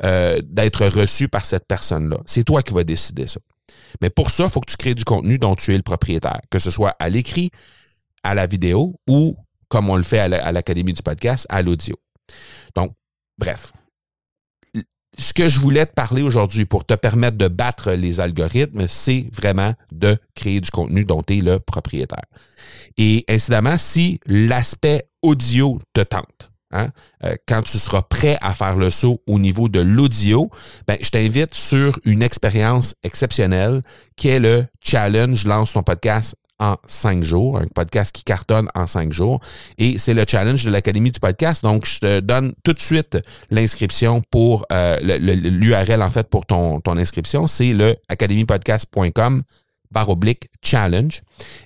euh, 0.04 0.40
d'être 0.44 0.86
reçu 0.86 1.28
par 1.28 1.44
cette 1.44 1.66
personne-là. 1.66 2.18
C'est 2.26 2.44
toi 2.44 2.62
qui 2.62 2.72
vas 2.72 2.84
décider 2.84 3.26
ça. 3.26 3.40
Mais 4.00 4.10
pour 4.10 4.30
ça, 4.30 4.44
il 4.44 4.50
faut 4.50 4.60
que 4.60 4.70
tu 4.70 4.76
crées 4.76 4.94
du 4.94 5.04
contenu 5.04 5.38
dont 5.38 5.56
tu 5.56 5.72
es 5.72 5.76
le 5.76 5.82
propriétaire, 5.82 6.40
que 6.50 6.58
ce 6.58 6.70
soit 6.70 6.94
à 6.98 7.08
l'écrit, 7.08 7.50
à 8.22 8.34
la 8.34 8.46
vidéo 8.46 8.94
ou, 9.08 9.36
comme 9.68 9.88
on 9.88 9.96
le 9.96 10.02
fait 10.02 10.18
à 10.18 10.52
l'Académie 10.52 10.92
du 10.92 11.02
podcast, 11.02 11.46
à 11.48 11.62
l'audio. 11.62 11.96
Donc, 12.74 12.92
bref, 13.38 13.72
ce 15.18 15.32
que 15.32 15.48
je 15.48 15.58
voulais 15.58 15.86
te 15.86 15.92
parler 15.92 16.22
aujourd'hui 16.22 16.64
pour 16.64 16.84
te 16.84 16.94
permettre 16.94 17.38
de 17.38 17.48
battre 17.48 17.92
les 17.92 18.20
algorithmes, 18.20 18.86
c'est 18.86 19.26
vraiment 19.32 19.74
de 19.92 20.16
créer 20.34 20.60
du 20.60 20.70
contenu 20.70 21.04
dont 21.04 21.22
tu 21.22 21.38
es 21.38 21.40
le 21.40 21.58
propriétaire. 21.58 22.24
Et 22.96 23.24
incidemment, 23.28 23.76
si 23.78 24.20
l'aspect 24.26 25.06
audio 25.22 25.78
te 25.92 26.00
tente, 26.02 26.50
hein, 26.70 26.88
euh, 27.24 27.34
quand 27.46 27.62
tu 27.62 27.78
seras 27.78 28.02
prêt 28.02 28.38
à 28.40 28.54
faire 28.54 28.76
le 28.76 28.90
saut 28.90 29.22
au 29.26 29.38
niveau 29.38 29.68
de 29.68 29.80
l'audio, 29.80 30.50
ben, 30.86 30.96
je 31.00 31.10
t'invite 31.10 31.54
sur 31.54 31.98
une 32.04 32.22
expérience 32.22 32.94
exceptionnelle 33.02 33.82
qui 34.16 34.28
est 34.28 34.40
le 34.40 34.64
challenge 34.84 35.46
Lance 35.46 35.72
ton 35.72 35.82
podcast 35.82 36.36
en 36.58 36.76
cinq 36.86 37.22
jours, 37.22 37.58
un 37.58 37.66
podcast 37.74 38.14
qui 38.14 38.24
cartonne 38.24 38.68
en 38.74 38.86
cinq 38.86 39.12
jours. 39.12 39.40
Et 39.78 39.98
c'est 39.98 40.14
le 40.14 40.24
challenge 40.26 40.64
de 40.64 40.70
l'Académie 40.70 41.10
du 41.10 41.20
podcast. 41.20 41.62
Donc, 41.62 41.86
je 41.86 42.00
te 42.00 42.20
donne 42.20 42.54
tout 42.64 42.72
de 42.72 42.80
suite 42.80 43.18
l'inscription 43.50 44.22
pour 44.30 44.64
euh, 44.72 44.96
l'URL, 45.00 46.02
en 46.02 46.10
fait, 46.10 46.28
pour 46.28 46.46
ton, 46.46 46.80
ton 46.80 46.96
inscription. 46.96 47.46
C'est 47.46 47.72
le 47.72 47.94
academypodcast.com 48.08 49.42
barre 49.90 50.08
oblique 50.08 50.48
challenge. 50.62 51.22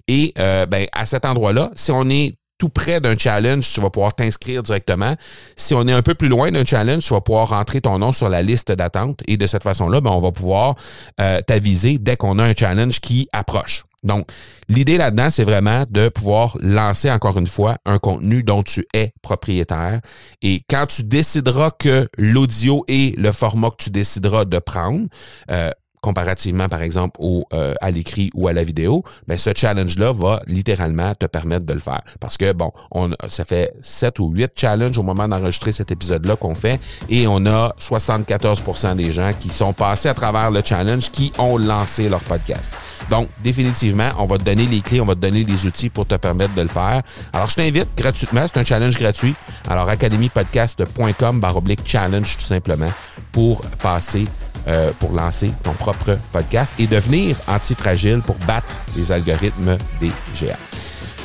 Et 0.08 0.32
euh, 0.38 0.66
ben, 0.66 0.86
à 0.92 1.06
cet 1.06 1.24
endroit-là, 1.24 1.70
si 1.74 1.90
on 1.90 2.08
est 2.10 2.36
tout 2.58 2.68
près 2.68 3.00
d'un 3.00 3.16
challenge, 3.16 3.66
tu 3.72 3.80
vas 3.80 3.88
pouvoir 3.88 4.14
t'inscrire 4.14 4.62
directement. 4.62 5.14
Si 5.56 5.74
on 5.74 5.88
est 5.88 5.92
un 5.92 6.02
peu 6.02 6.14
plus 6.14 6.28
loin 6.28 6.50
d'un 6.50 6.64
challenge, 6.64 7.04
tu 7.04 7.14
vas 7.14 7.22
pouvoir 7.22 7.48
rentrer 7.48 7.80
ton 7.80 7.98
nom 7.98 8.12
sur 8.12 8.28
la 8.28 8.42
liste 8.42 8.70
d'attente 8.70 9.22
et 9.26 9.38
de 9.38 9.46
cette 9.46 9.62
façon-là, 9.62 10.00
ben, 10.02 10.10
on 10.10 10.20
va 10.20 10.30
pouvoir 10.30 10.76
euh, 11.20 11.40
t'aviser 11.40 11.98
dès 11.98 12.16
qu'on 12.16 12.38
a 12.38 12.44
un 12.44 12.54
challenge 12.54 13.00
qui 13.00 13.28
approche. 13.32 13.84
Donc, 14.02 14.28
l'idée 14.68 14.96
là-dedans, 14.96 15.30
c'est 15.30 15.44
vraiment 15.44 15.84
de 15.88 16.08
pouvoir 16.08 16.56
lancer 16.60 17.10
encore 17.10 17.38
une 17.38 17.46
fois 17.46 17.76
un 17.84 17.98
contenu 17.98 18.42
dont 18.42 18.62
tu 18.62 18.86
es 18.94 19.12
propriétaire. 19.22 20.00
Et 20.42 20.62
quand 20.68 20.86
tu 20.86 21.04
décideras 21.04 21.70
que 21.70 22.08
l'audio 22.16 22.84
est 22.88 23.18
le 23.18 23.32
format 23.32 23.70
que 23.70 23.84
tu 23.84 23.90
décideras 23.90 24.44
de 24.44 24.58
prendre, 24.58 25.06
euh, 25.50 25.70
comparativement, 26.00 26.68
par 26.68 26.82
exemple, 26.82 27.16
au, 27.20 27.46
euh, 27.52 27.74
à 27.80 27.90
l'écrit 27.90 28.30
ou 28.34 28.48
à 28.48 28.52
la 28.52 28.64
vidéo, 28.64 29.04
ben, 29.26 29.36
ce 29.36 29.50
challenge-là 29.54 30.12
va 30.12 30.40
littéralement 30.46 31.14
te 31.14 31.26
permettre 31.26 31.66
de 31.66 31.72
le 31.72 31.80
faire. 31.80 32.02
Parce 32.20 32.36
que, 32.36 32.52
bon, 32.52 32.72
on, 32.90 33.10
ça 33.28 33.44
fait 33.44 33.72
sept 33.80 34.18
ou 34.18 34.30
huit 34.30 34.52
challenges 34.56 34.96
au 34.98 35.02
moment 35.02 35.28
d'enregistrer 35.28 35.72
cet 35.72 35.90
épisode-là 35.90 36.36
qu'on 36.36 36.54
fait 36.54 36.80
et 37.08 37.26
on 37.26 37.44
a 37.46 37.74
74% 37.78 38.96
des 38.96 39.10
gens 39.10 39.32
qui 39.38 39.50
sont 39.50 39.72
passés 39.72 40.08
à 40.08 40.14
travers 40.14 40.50
le 40.50 40.62
challenge 40.64 41.10
qui 41.10 41.32
ont 41.38 41.58
lancé 41.58 42.08
leur 42.08 42.20
podcast. 42.20 42.74
Donc, 43.10 43.28
définitivement, 43.42 44.08
on 44.18 44.24
va 44.24 44.38
te 44.38 44.44
donner 44.44 44.66
les 44.66 44.80
clés, 44.80 45.00
on 45.00 45.06
va 45.06 45.14
te 45.14 45.20
donner 45.20 45.44
les 45.44 45.66
outils 45.66 45.90
pour 45.90 46.06
te 46.06 46.14
permettre 46.14 46.54
de 46.54 46.62
le 46.62 46.68
faire. 46.68 47.02
Alors, 47.32 47.46
je 47.46 47.56
t'invite 47.56 47.88
gratuitement, 47.96 48.46
c'est 48.46 48.58
un 48.58 48.64
challenge 48.64 48.98
gratuit. 48.98 49.34
Alors, 49.68 49.88
academypodcast.com 49.88 51.40
oblique 51.56 51.80
challenge 51.84 52.36
tout 52.36 52.44
simplement 52.44 52.90
pour 53.32 53.60
passer 53.82 54.26
euh, 54.68 54.92
pour 54.98 55.12
lancer 55.12 55.52
ton 55.62 55.72
propre 55.72 56.18
podcast 56.32 56.74
et 56.78 56.86
devenir 56.86 57.36
antifragile 57.48 58.20
pour 58.20 58.36
battre 58.46 58.72
les 58.96 59.12
algorithmes 59.12 59.78
des 60.00 60.12
géants. 60.34 60.56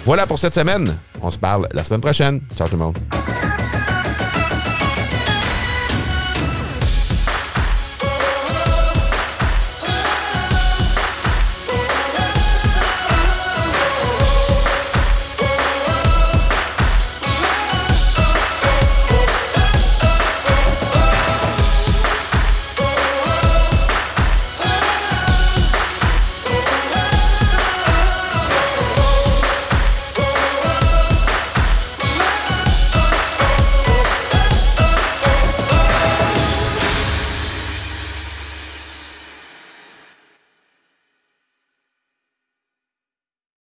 Voilà 0.06 0.28
pour 0.28 0.38
cette 0.40 0.56
semaine. 0.56 0.98
On 1.22 1.32
se 1.32 1.40
parle 1.40 1.68
la 1.74 1.84
semaine 1.84 2.02
prochaine. 2.02 2.42
Ciao 2.56 2.68
tout 2.68 2.76
le 2.78 2.84
monde. 2.84 3.25